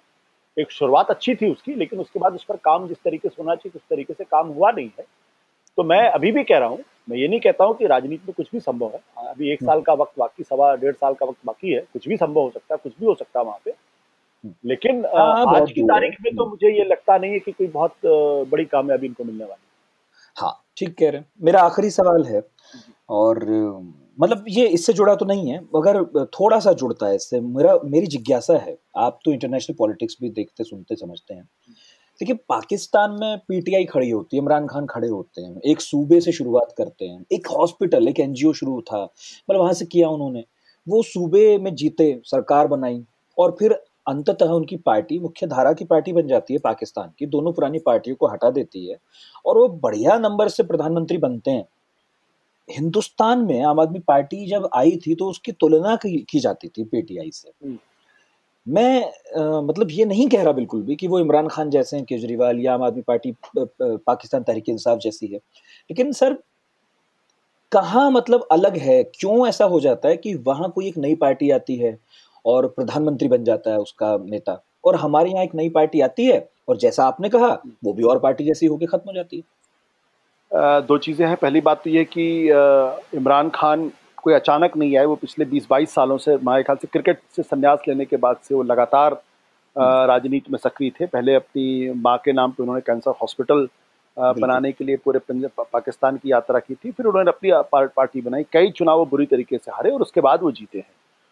एक 0.57 0.71
शुरुआत 0.71 1.09
अच्छी 1.09 1.35
थी 1.35 1.51
उसकी 1.51 1.73
लेकिन 1.75 1.99
उसके 1.99 2.19
बाद 2.19 2.33
उस 2.35 2.43
पर 2.43 2.55
काम 2.65 2.87
जिस 2.87 2.97
तरीके 3.05 3.29
से 3.29 3.35
होना 3.39 3.55
चाहिए 3.55 3.77
उस 3.77 3.83
तरीके 3.89 4.13
से 4.13 4.23
काम 4.23 4.47
हुआ 4.49 4.71
नहीं 4.71 4.89
है। 4.99 5.05
तो 5.77 5.83
मैं 5.83 6.01
अभी 6.09 6.31
भी 6.31 6.43
कह 6.43 6.57
रहा 6.57 6.69
हूँ 6.69 6.79
मैं 7.09 7.17
ये 7.17 7.27
नहीं 7.27 7.39
कहता 7.39 7.65
हूँ 7.65 7.75
कि 7.77 7.87
राजनीति 7.87 8.23
में 8.27 8.33
कुछ 8.37 8.47
भी 8.51 8.59
संभव 8.59 8.91
है। 8.93 9.29
अभी 9.29 9.51
एक 9.53 9.63
साल 9.63 9.81
का 9.81 9.93
वक्त 9.93 10.19
बाकी 10.19 10.43
सवा 10.43 10.73
डेढ़ 10.75 10.95
साल 10.95 11.13
का 11.13 11.25
वक्त 11.25 11.39
बाकी 11.45 11.73
है 11.73 11.79
कुछ 11.93 12.07
भी 12.07 12.17
संभव 12.17 12.41
हो 12.41 12.49
सकता 12.49 12.73
है 12.73 12.79
कुछ 12.83 12.93
भी 12.99 13.05
हो 13.05 13.13
सकता 13.15 13.39
है 13.39 13.45
वहाँ 13.45 13.59
पे। 13.65 13.73
लेकिन 14.65 15.05
हाँ, 15.05 15.55
आज 15.55 15.71
की 15.71 15.81
तारीख 15.83 16.15
में 16.21 16.33
तो 16.35 16.45
मुझे 16.49 16.69
ये 16.77 16.83
लगता 16.83 17.17
नहीं 17.17 17.31
है 17.31 17.39
कि 17.39 17.51
कोई 17.51 17.67
बहुत 17.69 17.95
बड़ी 18.51 18.65
कामयाबी 18.65 19.07
इनको 19.07 19.23
मिलने 19.23 19.43
वाली 19.43 19.67
हाँ। 20.37 20.57
ठीक 20.77 20.95
कह 20.99 21.09
रहे 21.09 21.21
हैं। 21.21 21.27
मेरा 21.43 21.61
आखिरी 21.61 21.89
सवाल 21.91 22.23
है 22.25 22.41
और 23.09 23.39
मतलब 24.17 24.45
ये 24.49 24.67
इससे 24.67 24.93
जुड़ा 24.93 25.15
तो 25.15 25.25
नहीं 25.25 25.49
है, 25.49 25.59
मगर 25.75 26.25
थोड़ा 26.25 26.59
सा 26.59 26.73
जुड़ता 26.73 27.07
है 27.07 27.15
इससे। 27.15 27.39
मेरा, 27.41 27.77
मेरी 27.85 28.07
जिज्ञासा 28.07 28.57
है। 28.57 28.77
आप 28.97 29.19
तो 29.25 29.31
इंटरनेशनल 29.31 29.75
पॉलिटिक्स 29.79 30.17
भी 30.21 30.29
देखते, 30.29 30.63
सुनते, 30.63 30.95
समझते 30.95 31.33
हैं। 31.33 31.43
देखिए, 32.21 32.35
पाकिस्तान 32.49 33.11
में 33.11 33.37
पीटीआई 33.37 33.85
खड़ी 33.85 34.09
होती 34.09 34.37
है, 34.37 34.43
इमरान 34.43 34.67
खान 34.67 34.85
खड़े 34.85 35.07
होते 35.07 35.41
हैं, 35.41 35.61
एक 35.61 35.81
सूबे 35.81 36.19
से 36.21 36.31
शुरुआत 36.31 36.73
करते 36.77 37.05
हैं, 37.05 37.25
एक 37.31 37.47
हॉस्पिटल, 37.47 38.07
एक 38.07 38.19
एनजीओ 38.19 38.53
शुरू 38.53 38.81
था 38.81 39.03
मतलब 39.03 39.61
वहाँ 39.61 39.73
से 39.73 39.85
किया 39.85 40.09
उन्होंने। 40.09 40.43
वो 40.87 41.01
सूबे 41.03 41.57
में 41.57 41.75
जीते, 41.75 42.21
सरकार 42.25 42.67
बनाई, 42.67 43.03
और 43.37 43.55
फिर 43.59 43.73
अंततः 44.07 44.45
उनकी 44.45 44.75
पार्टी 44.75 45.19
मुख्य 45.19 45.47
धारा 45.47 45.73
की 45.73 45.85
पार्टी 45.85 46.13
बन 46.13 46.27
जाती 46.27 46.53
है 46.53 46.59
पाकिस्तान 46.59 47.11
की, 47.19 47.25
दोनों 47.25 47.53
पुरानी 47.53 47.79
पार्टियों 47.79 48.15
को 48.15 48.27
हटा 48.27 48.49
देती 48.49 48.89
है, 48.89 48.97
और 49.45 49.57
वो 49.57 49.67
बढ़िया 49.67 50.17
नंबर 50.17 50.47
से 50.47 50.63
प्रधानमंत्री 50.63 51.17
बनते 51.17 51.51
हैं। 51.51 51.65
हिंदुस्तान 52.71 53.39
में 53.39 53.61
आम 53.63 53.79
आदमी 53.79 53.99
पार्टी 53.99 54.45
जब 54.47 54.69
आई 54.75 54.95
थी 54.97 55.15
तो 55.15 55.29
उसकी 55.29 55.51
तुलना 55.51 55.95
की, 55.95 56.17
की 56.29 56.39
जाती 56.39 56.67
थी 56.67 56.83
पीटीआई 56.83 57.31
से। 57.33 57.49
हम्म। 57.49 57.77
मैं 58.67 59.03
आ, 59.03 59.61
मतलब 59.61 59.87
ये 59.91 60.05
नहीं 60.05 60.27
कह 60.29 60.43
रहा 60.43 60.53
बिल्कुल 60.53 60.81
भी 60.81 60.95
कि 60.95 61.07
वो 61.07 61.19
इमरान 61.19 61.47
खान 61.47 61.69
जैसे 61.69 61.97
हैं 61.97 62.05
केजरीवाल 62.05 62.59
या 62.59 62.73
आम 62.73 62.83
आदमी 62.83 63.01
पार्टी 63.01 63.33
पाकिस्तान 63.57 64.43
तहरीक 64.43 64.69
इंसाफ 64.69 64.99
जैसी 64.99 65.27
है। 65.27 65.37
लेकिन 65.37 66.11
सर 66.11 66.37
कहाँ 67.71 68.09
मतलब 68.11 68.47
अलग 68.51 68.77
है? 68.77 69.03
क्यों 69.03 69.47
ऐसा 69.47 69.65
हो 69.65 69.79
जाता 69.79 70.09
है 70.09 70.17
कि 70.17 70.33
वहाँ 70.47 70.69
कोई 70.69 70.87
एक 70.87 70.97
नई 70.97 71.15
पार्टी 71.15 71.49
आती 71.51 71.75
है 71.75 71.97
और 72.45 72.67
प्रधानमंत्री 72.67 73.27
बन 73.27 73.43
जाता 73.43 73.71
है 73.71 73.77
उसका 73.77 74.17
नेता? 74.25 74.61
और 74.85 74.95
हमारे 74.95 75.31
यहाँ 75.31 75.43
एक 75.43 75.55
नई 75.55 75.69
पार्टी 75.69 76.01
आती 76.01 76.25
है 76.25 76.47
और 76.69 76.77
जैसा 76.77 77.05
आपने 77.05 77.29
कहा 77.29 77.47
वो 77.83 77.93
भी 77.93 78.03
और 78.03 78.19
पार्टी 78.19 78.43
जैसी 78.43 78.65
होकर 78.65 78.85
खत्म 78.85 79.09
हो 79.09 79.13
जाती 79.13 79.37
है। 79.37 79.43
दो 80.51 80.97
चीज़ें 80.97 81.25
हैं। 81.27 81.35
पहली 81.41 81.61
बात 81.61 81.81
तो 81.83 81.89
ये 81.89 82.03
कि 82.05 82.25
इमरान 83.17 83.49
खान 83.49 83.91
कोई 84.23 84.33
अचानक 84.33 84.75
नहीं 84.77 84.97
आए 84.97 85.05
वो 85.05 85.15
पिछले 85.15 85.45
20-22 85.45 85.93
सालों 85.93 86.17
से 86.17 86.33
हमारे 86.33 86.63
ख्याल 86.63 86.77
से 86.77 86.87
क्रिकेट 86.91 87.19
से 87.35 87.43
संन्यास 87.43 87.83
लेने 87.87 88.05
के 88.05 88.17
बाद 88.17 88.37
से 88.43 88.55
वो 88.55 88.63
लगातार 88.63 89.21
राजनीति 89.75 90.51
में 90.51 90.57
सक्रिय 90.57 90.89
थे। 90.99 91.05
पहले 91.05 91.35
अपनी 91.35 91.93
माँ 92.01 92.17
के 92.25 92.33
नाम 92.33 92.51
पे 92.51 92.63
उन्होंने 92.63 92.81
कैंसर 92.81 93.13
हॉस्पिटल 93.21 93.67
बनाने 94.17 94.71
के 94.71 94.85
लिए 94.85 94.95
पूरे 95.05 95.19
पाकिस्तान 95.57 96.17
की 96.17 96.31
यात्रा 96.31 96.59
की 96.59 96.75
थी। 96.75 96.91
फिर 96.91 97.05
उन्होंने 97.05 97.31
अपनी 97.31 97.51
पार्टी 97.95 98.21
बनाई। 98.21 98.45
कई 98.53 98.71
चुनाव 98.71 99.05
बुरी 99.05 99.25
तरीके 99.25 99.57
से 99.57 99.71
हारे 99.71 99.91
और 99.91 100.01
उसके 100.01 100.21
बाद 100.21 100.41
वो 100.43 100.51
जीते 100.51 100.77
हैं। 100.79 100.87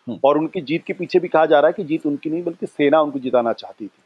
हम्म। 0.07 0.19
और 0.25 0.37
उनकी 0.37 0.61
जीत 0.61 0.83
के 0.85 0.93
पीछे 0.93 1.19
भी 1.19 1.27
कहा 1.27 1.45
जा 1.45 1.59
रहा 1.59 1.67
है 1.67 1.73
कि 1.73 1.83
जीत 1.83 2.05
उनकी 2.05 2.29
नहीं 2.29 2.43
बल्कि 2.43 2.65
सेना 2.65 3.01
उनको 3.01 3.19
जिताना 3.19 3.53
चाहती 3.53 3.85
थी। 3.85 4.01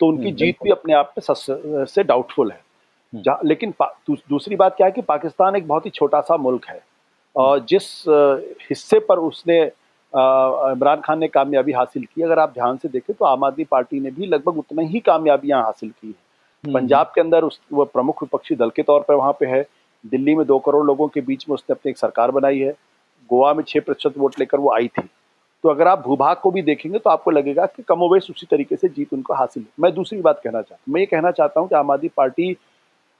तो 0.00 0.06
उनकी 0.06 0.26
हम्म, 0.26 0.36
जीत 0.36 0.56
भी 0.64 0.70
अपने 0.70 0.94
आप 0.94 1.12
में 1.18 1.84
से 1.86 2.02
डाउटफुल 2.02 2.50
है। 2.50 2.56
हम्म। 2.56 2.75
लेकिन 3.12 3.72
दूसरी 4.10 4.56
बात 4.56 4.76
क्या 4.76 4.86
है 4.86 4.92
कि 4.92 5.02
पाकिस्तान 5.04 5.56
एक 5.56 5.66
बहुत 5.68 5.86
ही 5.86 5.90
छोटा 5.90 6.20
सा 6.20 6.36
मुल्क 6.38 6.64
है। 6.66 6.80
और 7.36 7.64
जिस 7.68 7.88
हिस्से 8.70 8.98
पर 9.00 9.18
उसने 9.20 9.60
इमरान 9.62 11.00
खान 11.00 11.18
ने 11.18 11.28
कामयाबी 11.28 11.72
हासिल 11.72 12.04
की 12.04 12.22
अगर 12.22 12.38
आप 12.38 12.52
ध्यान 12.52 12.76
से 12.76 12.88
देखें 12.88 13.14
तो 13.16 13.24
आम 13.24 13.44
आदमी 13.44 13.64
पार्टी 13.64 14.00
ने 14.00 14.10
भी 14.10 14.26
लगभग 14.26 14.58
उतना 14.58 14.82
ही 14.82 15.00
कामयाबियाँ 15.00 15.62
हासिल 15.62 15.90
की 15.90 16.06
है। 16.06 16.14
हम्म। 16.64 16.74
पंजाब 16.74 17.12
के 17.14 17.20
अंदर 17.20 17.44
उस 17.44 17.60
वो 17.72 17.84
प्रमुख 17.86 18.22
विपक्षी 18.22 18.54
दल 18.56 18.70
के 18.70 18.82
तौर 18.82 19.04
पर 19.08 19.14
वहाँ 19.14 19.32
पे 19.40 19.46
है। 19.46 19.62
दिल्ली 20.04 20.34
में 20.34 20.46
दो 20.46 20.58
करोड़ 20.58 20.84
लोगों 20.86 21.08
के 21.08 21.20
बीच 21.20 21.44
में 21.48 21.54
उसने 21.54 21.72
अपनी 21.72 21.90
एक 21.90 21.98
सरकार 21.98 22.30
बनाई 22.30 22.58
है। 22.58 22.70
गोवा 23.30 23.52
में 23.54 23.62
छः 23.64 23.80
प्रतिशत 23.80 24.18
वोट 24.18 24.38
लेकर 24.38 24.58
वो 24.58 24.72
आई 24.74 24.88
थी। 24.88 25.02
तो 25.64 25.68
अगर 25.68 25.88
आप 25.88 26.02
भूभाग 26.02 26.36
को 26.36 26.50
भी 26.50 26.62
देखेंगे 26.62 26.98
तो 26.98 27.10
आपको 27.10 27.30
लगेगा 27.30 27.66
कि 27.66 27.82
कमोवेश 27.82 28.30
उसी 28.30 28.46
तरीके 28.50 28.76
से 28.76 28.88
जीत 28.88 29.12
उनको 29.12 29.34
हासिल 29.34 29.62
है 29.62 29.68
मैं 29.80 29.92
दूसरी 29.94 30.20
बात 30.20 30.40
कहना 30.44 30.60
चाहता 30.60 30.74
हूँ। 30.76 30.94
मैं 30.94 31.00
ये 31.00 31.06
कहना 31.06 31.30
चाहता 31.32 31.60
हूँ 31.60 31.68
कि 31.68 31.74
आम 31.74 31.90
आदमी 31.90 32.08
पार्टी 32.16 32.52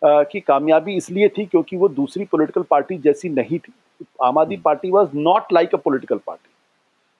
की 0.02 0.40
कामयाबी 0.40 0.96
इसलिए 0.96 1.28
थी 1.28 1.44
क्योंकि 1.46 1.76
वो 1.76 1.88
दूसरी 1.90 2.24
पॉलिटिकल 2.24 2.62
पार्टी 2.70 2.98
जैसी 2.98 3.28
नहीं 3.30 3.58
थी। 3.58 3.72
Aam 4.22 4.38
Aadmi 4.38 4.56
Party 4.64 4.90
was 4.90 5.16
not 5.16 5.52
like 5.52 5.74
a 5.74 5.78
political 5.78 6.18
party 6.26 6.50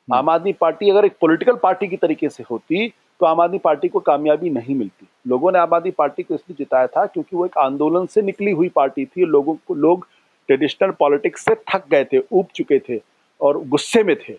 Aam 0.08 0.28
Aadmi 0.30 0.52
Party 0.52 0.90
अगर 0.90 1.04
एक 1.04 1.16
पॉलिटिकल 1.20 1.56
पार्टी 1.62 1.86
की 1.88 1.96
तरीके 1.96 2.28
से 2.28 2.44
होती 2.50 2.88
तो 3.20 3.26
आम 3.26 3.40
आदमी 3.40 3.58
पार्टी 3.58 3.88
को 3.88 4.00
कामयाबी 4.00 4.50
नहीं 4.50 4.74
मिलती। 4.74 5.06
लोगों 5.28 5.52
ने 5.52 5.58
आम 5.58 5.74
आदमी 5.74 5.90
पार्टी 5.98 6.22
को 6.22 6.34
इसलिए 6.34 6.56
जिताया 6.58 6.86
था 6.86 7.04
क्योंकि 7.06 7.36
वो 7.36 7.46
एक 7.46 7.56
आंदोलन 7.58 8.06
से 8.06 8.22
निकली 8.22 8.50
हुई 8.50 8.68
पार्टी 8.74 9.04
थी। 9.06 9.24
लोगों 9.26 9.54
को 9.66 9.74
लोग 9.74 10.06
ट्रेडिशनल 10.48 10.90
पॉलिटिक्स 10.98 11.44
से 11.44 11.54
थक 11.70 11.88
गए 11.90 12.04
थे 12.04 12.18
ऊब 12.32 12.46
चुके 12.54 12.78
थे 12.78 13.00
और 13.40 13.58
गुस्से 13.68 14.02
में 14.02 14.14
थे। 14.18 14.34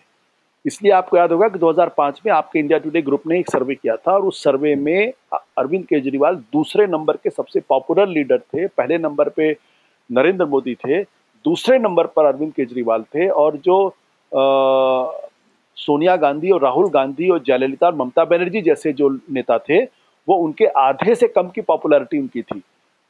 इसलिए 0.68 0.92
आपको 0.92 1.16
याद 1.16 1.32
होगा 1.32 1.48
कि 1.48 1.58
2005 1.58 2.20
में 2.26 2.32
आपके 2.32 2.58
इंडिया 2.58 2.78
टुडे 2.78 3.02
ग्रुप 3.02 3.26
ने 3.26 3.38
एक 3.38 3.50
सर्वे 3.50 3.74
किया 3.74 3.96
था 3.96 4.12
और 4.12 4.22
उस 4.22 4.42
सर्वे 4.44 4.74
में 4.76 5.12
अरविंद 5.32 5.84
केजरीवाल 5.84 6.36
दूसरे 6.52 6.86
नंबर 6.86 7.16
के 7.16 7.30
सबसे 7.30 7.60
पॉपुलर 7.68 8.08
लीडर 8.08 8.38
थे। 8.38 8.66
पहले 8.66 8.98
नंबर 8.98 9.28
पे 9.28 9.50
नरेंद्र 10.10 10.46
मोदी 10.46 10.74
थे 10.74 11.02
दूसरे 11.44 11.78
नंबर 11.78 12.06
पर 12.06 12.24
अरविंद 12.24 12.52
केजरीवाल 12.52 13.02
थे 13.14 13.28
और 13.28 13.56
जो 13.64 13.86
आ, 13.86 14.42
सोनिया 15.76 16.16
गांधी 16.16 16.50
और 16.50 16.62
राहुल 16.62 16.88
गांधी 16.90 17.28
और 17.28 17.42
जयललिता 17.46 17.86
और 17.86 17.94
ममता 17.94 18.24
बनर्जी 18.24 18.60
जैसे 18.62 18.92
जो 18.92 19.08
नेता 19.30 19.58
थे 19.58 19.82
वो 20.28 20.36
उनके 20.36 20.66
आधे 20.78 21.14
से 21.14 21.28
कम 21.28 21.48
की 21.48 21.60
पॉपुलैरिटी 21.60 22.18
उनकी 22.18 22.42
थी। 22.42 22.62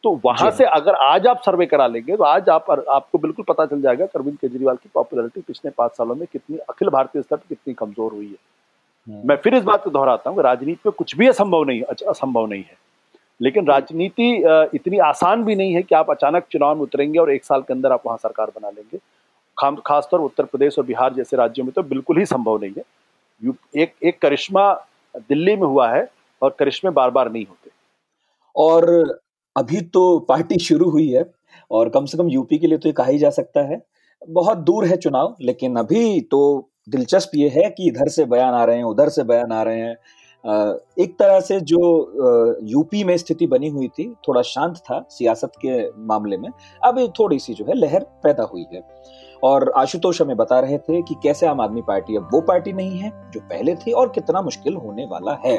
तो 0.04 0.10
वहाँ 0.24 0.50
से 0.50 0.64
अगर 0.64 0.94
आज 0.94 1.26
आप 1.26 1.40
सर्वे 1.46 1.66
करा 1.66 1.86
लेंगे 1.86 2.16
तो 2.16 2.24
आज 2.24 2.48
आप 2.48 2.70
आपको 2.70 3.18
बिल्कुल 3.18 3.44
पता 3.48 3.64
चल 3.66 3.80
जाएगा 3.82 4.04
अरविंद 4.06 4.36
केजरीवाल 4.38 4.76
की 4.76 4.88
पॉपुलरिटी 4.94 5.40
पिछले 5.40 5.70
पाँच 5.70 5.92
सालों 5.92 6.14
में 6.14 6.26
कितनी 6.32 6.58
अखिल 6.70 6.88
भारतीय 6.88 7.22
स्तर 7.22 7.36
पर 7.36 7.44
कितनी 7.48 7.74
कमज़ोर 7.74 8.12
हुई 8.12 8.26
है। 8.26 8.36
हम्म। 9.06 9.28
मैं 9.28 9.36
फिर 9.36 9.54
इस 9.54 9.62
बात 9.64 9.84
को 9.84 9.90
दोहराता 9.90 10.30
हूँ 10.30 10.42
राजनीति 10.42 10.80
में 10.86 10.92
कुछ 10.98 11.16
भी 11.16 11.28
असंभव 11.28 11.64
नहीं 11.64 11.82
असंभव 11.82 12.46
नहीं 12.46 12.62
है। 12.62 12.76
लेकिन 13.40 13.66
राजनीति 13.66 14.30
इतनी 14.74 14.98
आसान 15.00 15.44
भी 15.44 15.54
नहीं 15.56 15.74
है 15.74 15.82
कि 15.82 15.94
आप 15.94 16.10
अचानक 16.10 16.46
चुनाव 16.52 16.74
में 16.74 16.82
उतरेंगे 16.82 17.18
और 17.18 17.30
एक 17.32 17.44
साल 17.44 17.62
के 17.62 17.72
अंदर 17.72 17.92
आप 17.92 18.02
वहाँ 18.06 18.18
सरकार 18.18 18.52
बना 18.56 18.70
लेंगे। 18.70 18.98
खासतौर 19.86 20.20
उत्तर 20.20 20.44
प्रदेश 20.44 20.78
और 20.78 20.84
बिहार 20.84 21.14
जैसे 21.14 21.36
राज्यों 21.36 21.64
में 21.66 21.72
तो 21.72 21.82
बिल्कुल 21.84 22.18
ही 22.18 22.26
संभव 22.26 22.58
नहीं 22.62 22.72
है। 22.76 22.82
एक 23.76 23.94
एक 24.02 24.20
करिश्मा 24.22 24.72
दिल्ली 25.14 25.56
में 25.56 25.66
हुआ 25.66 25.88
है 25.88 26.06
और 26.42 26.56
करिश्मे 26.58 26.90
बार 26.92 27.10
बार 27.10 27.30
नहीं 27.32 27.44
होते। 27.46 27.70
और 28.56 29.18
अभी 29.58 29.80
तो 29.80 30.18
पार्टी 30.28 30.58
शुरू 30.58 30.90
हुई 30.90 31.08
है 31.08 31.24
और 31.70 31.88
कम 31.88 32.04
से 32.04 32.18
कम 32.18 32.28
यूपी 32.28 32.58
के 32.58 32.66
लिए 32.66 32.78
तो 32.78 32.88
ये 32.88 32.92
कहा 32.92 33.06
ही 33.06 33.18
जा 33.18 33.30
सकता 33.30 33.60
है। 33.68 33.80
बहुत 34.22 34.58
दूर 34.58 34.84
है 34.84 34.96
चुनाव, 34.96 35.34
लेकिन 35.40 35.76
अभी 35.76 36.20
तो 36.20 36.70
दिलचस्प 36.88 37.30
ये 37.34 37.48
है 37.48 37.68
कि 37.70 37.88
इधर 37.88 38.08
से 38.08 38.24
बयान 38.26 38.54
आ 38.54 38.64
रहे 38.64 38.76
हैं, 38.76 38.84
उधर 38.84 39.08
से 39.08 39.22
बयान 39.24 39.52
आ 39.52 39.62
रहे 39.62 39.80
हैं। 39.80 39.96
एक 40.98 41.14
तरह 41.18 41.40
से 41.40 41.60
जो 41.62 41.78
यूपी 42.64 43.02
में 43.04 43.16
स्थिति 43.16 43.46
बनी 43.46 43.68
हुई 43.68 43.88
थी, 43.88 44.08
थोड़ा 44.28 44.42
शांत 44.42 44.76
था 44.80 45.04
सियासत 45.10 45.52
के 45.64 45.78
मामले 46.06 46.36
में, 46.36 46.48
अब 46.84 47.00
थोड़ी 47.18 47.38
सी 47.38 47.54
जो 47.54 47.64
है 47.64 47.74
लहर 47.74 48.04
पैदा 48.22 48.44
हुई 48.44 48.64
है। 48.72 48.82
और 49.42 49.72
आशुतोष 49.76 50.20
हमें 50.22 50.36
बता 50.36 50.60
रहे 50.60 50.78
थे 50.78 51.02
कि 51.02 51.14
कैसे 51.22 51.46
आम 51.46 51.60
आदमी 51.60 51.82
पार्टी, 51.82 52.16
अब 52.16 52.28
वो 52.32 52.40
पार्टी 52.40 52.72
नहीं 52.72 52.98
है, 52.98 53.10
जो 53.32 53.40
पहले 53.40 53.74
थी 53.76 53.92
और 53.92 54.08
कितना 54.08 54.42
मुश्किल 54.42 54.76
होने 54.76 55.04
वाला 55.04 55.38
है। 55.44 55.58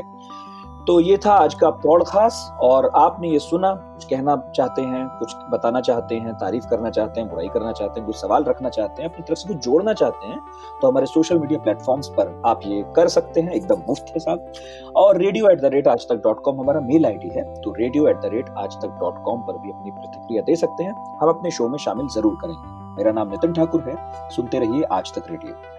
तो 0.88 1.00
ये 1.00 1.18
था 1.18 1.32
आज 1.34 1.54
का 1.54 1.70
पॉडकास्ट 1.70 2.62
और 2.64 2.90
आपने 2.96 3.30
ये 3.30 3.40
सुना, 3.40 3.74
कुछ 3.74 4.06
कहना 4.06 4.36
चाहते 4.56 4.82
हैं, 4.82 5.06
कुछ 5.20 5.34
बताना 5.52 5.82
चाहते 5.82 6.16
हैं, 6.16 6.34
तारीफ़ 6.36 6.68
करना 6.68 6.90
चाहते 6.90 7.20
हैं, 7.20 7.30
बुराई 7.30 7.48
करना 7.48 7.72
चाहते 7.72 8.00
हैं, 8.00 8.06
कुछ 8.06 8.16
सवाल 8.16 8.44
रखना 8.44 8.70
चाहते 8.70 9.02
हैं, 9.02 9.10
अपनी 9.10 9.24
तरफ़ 9.24 9.38
से 9.38 9.48
कुछ 9.48 9.58
जोड़ना 9.66 9.94
चाहते 9.94 10.28
हैं 10.28 10.40
तो 10.82 10.88
हमारे 10.88 11.06
सोशल 11.06 11.40
मीडिया 11.40 11.60
प्लेटफॉर्म्स 11.60 12.08
पर 12.10 12.42
आप 12.46 12.62
ये 12.66 12.84
कर 12.96 13.08
सकते 13.08 13.42
हैं, 13.42 13.52
एकदम 13.52 13.82
मुफ़्त 13.88 14.06
के 14.14 14.20
साथ। 14.20 14.94
और 14.96 15.18
radio 15.18 15.50
at 15.50 15.62
the 15.62 15.74
rate 15.74 15.88
Aaj 15.88 16.08
Tak 16.10 16.22
dot 16.24 16.42
com 16.44 16.60
हमारा 16.60 16.80
मेल 16.82 17.06
आईडी 17.06 17.30
है 17.30 17.44
तो 17.56 17.74
radio 17.80 18.08
at 18.08 18.22
the 18.22 18.30
rate 18.34 18.50
Aaj 18.58 18.76
Tak 18.76 18.98
dot 19.00 19.24
com 19.26 19.42
पर 19.42 19.58
भी 19.58 19.72
अपनी 19.72 19.92
प्रतिक्रिया 19.92 20.42
दे 20.42 20.56
सकते 20.56 20.84
हैं। 20.84 21.18
हम 21.22 21.30
अपने 21.30 21.52
शो 21.52 21.68
में 21.70 21.78
शामिल 21.80 22.08
ज़रूर 22.16 22.38
करेंगे। 22.42 22.78
मेरा 22.98 23.12
नाम 23.12 23.30
नितिन 23.30 23.54
ठाकुर 23.54 23.84
है, 23.90 24.30
सुनते 24.30 24.60
रहिए 24.60 24.84
आज 24.92 25.14
तक 25.14 25.30
रेडियो 25.32 25.79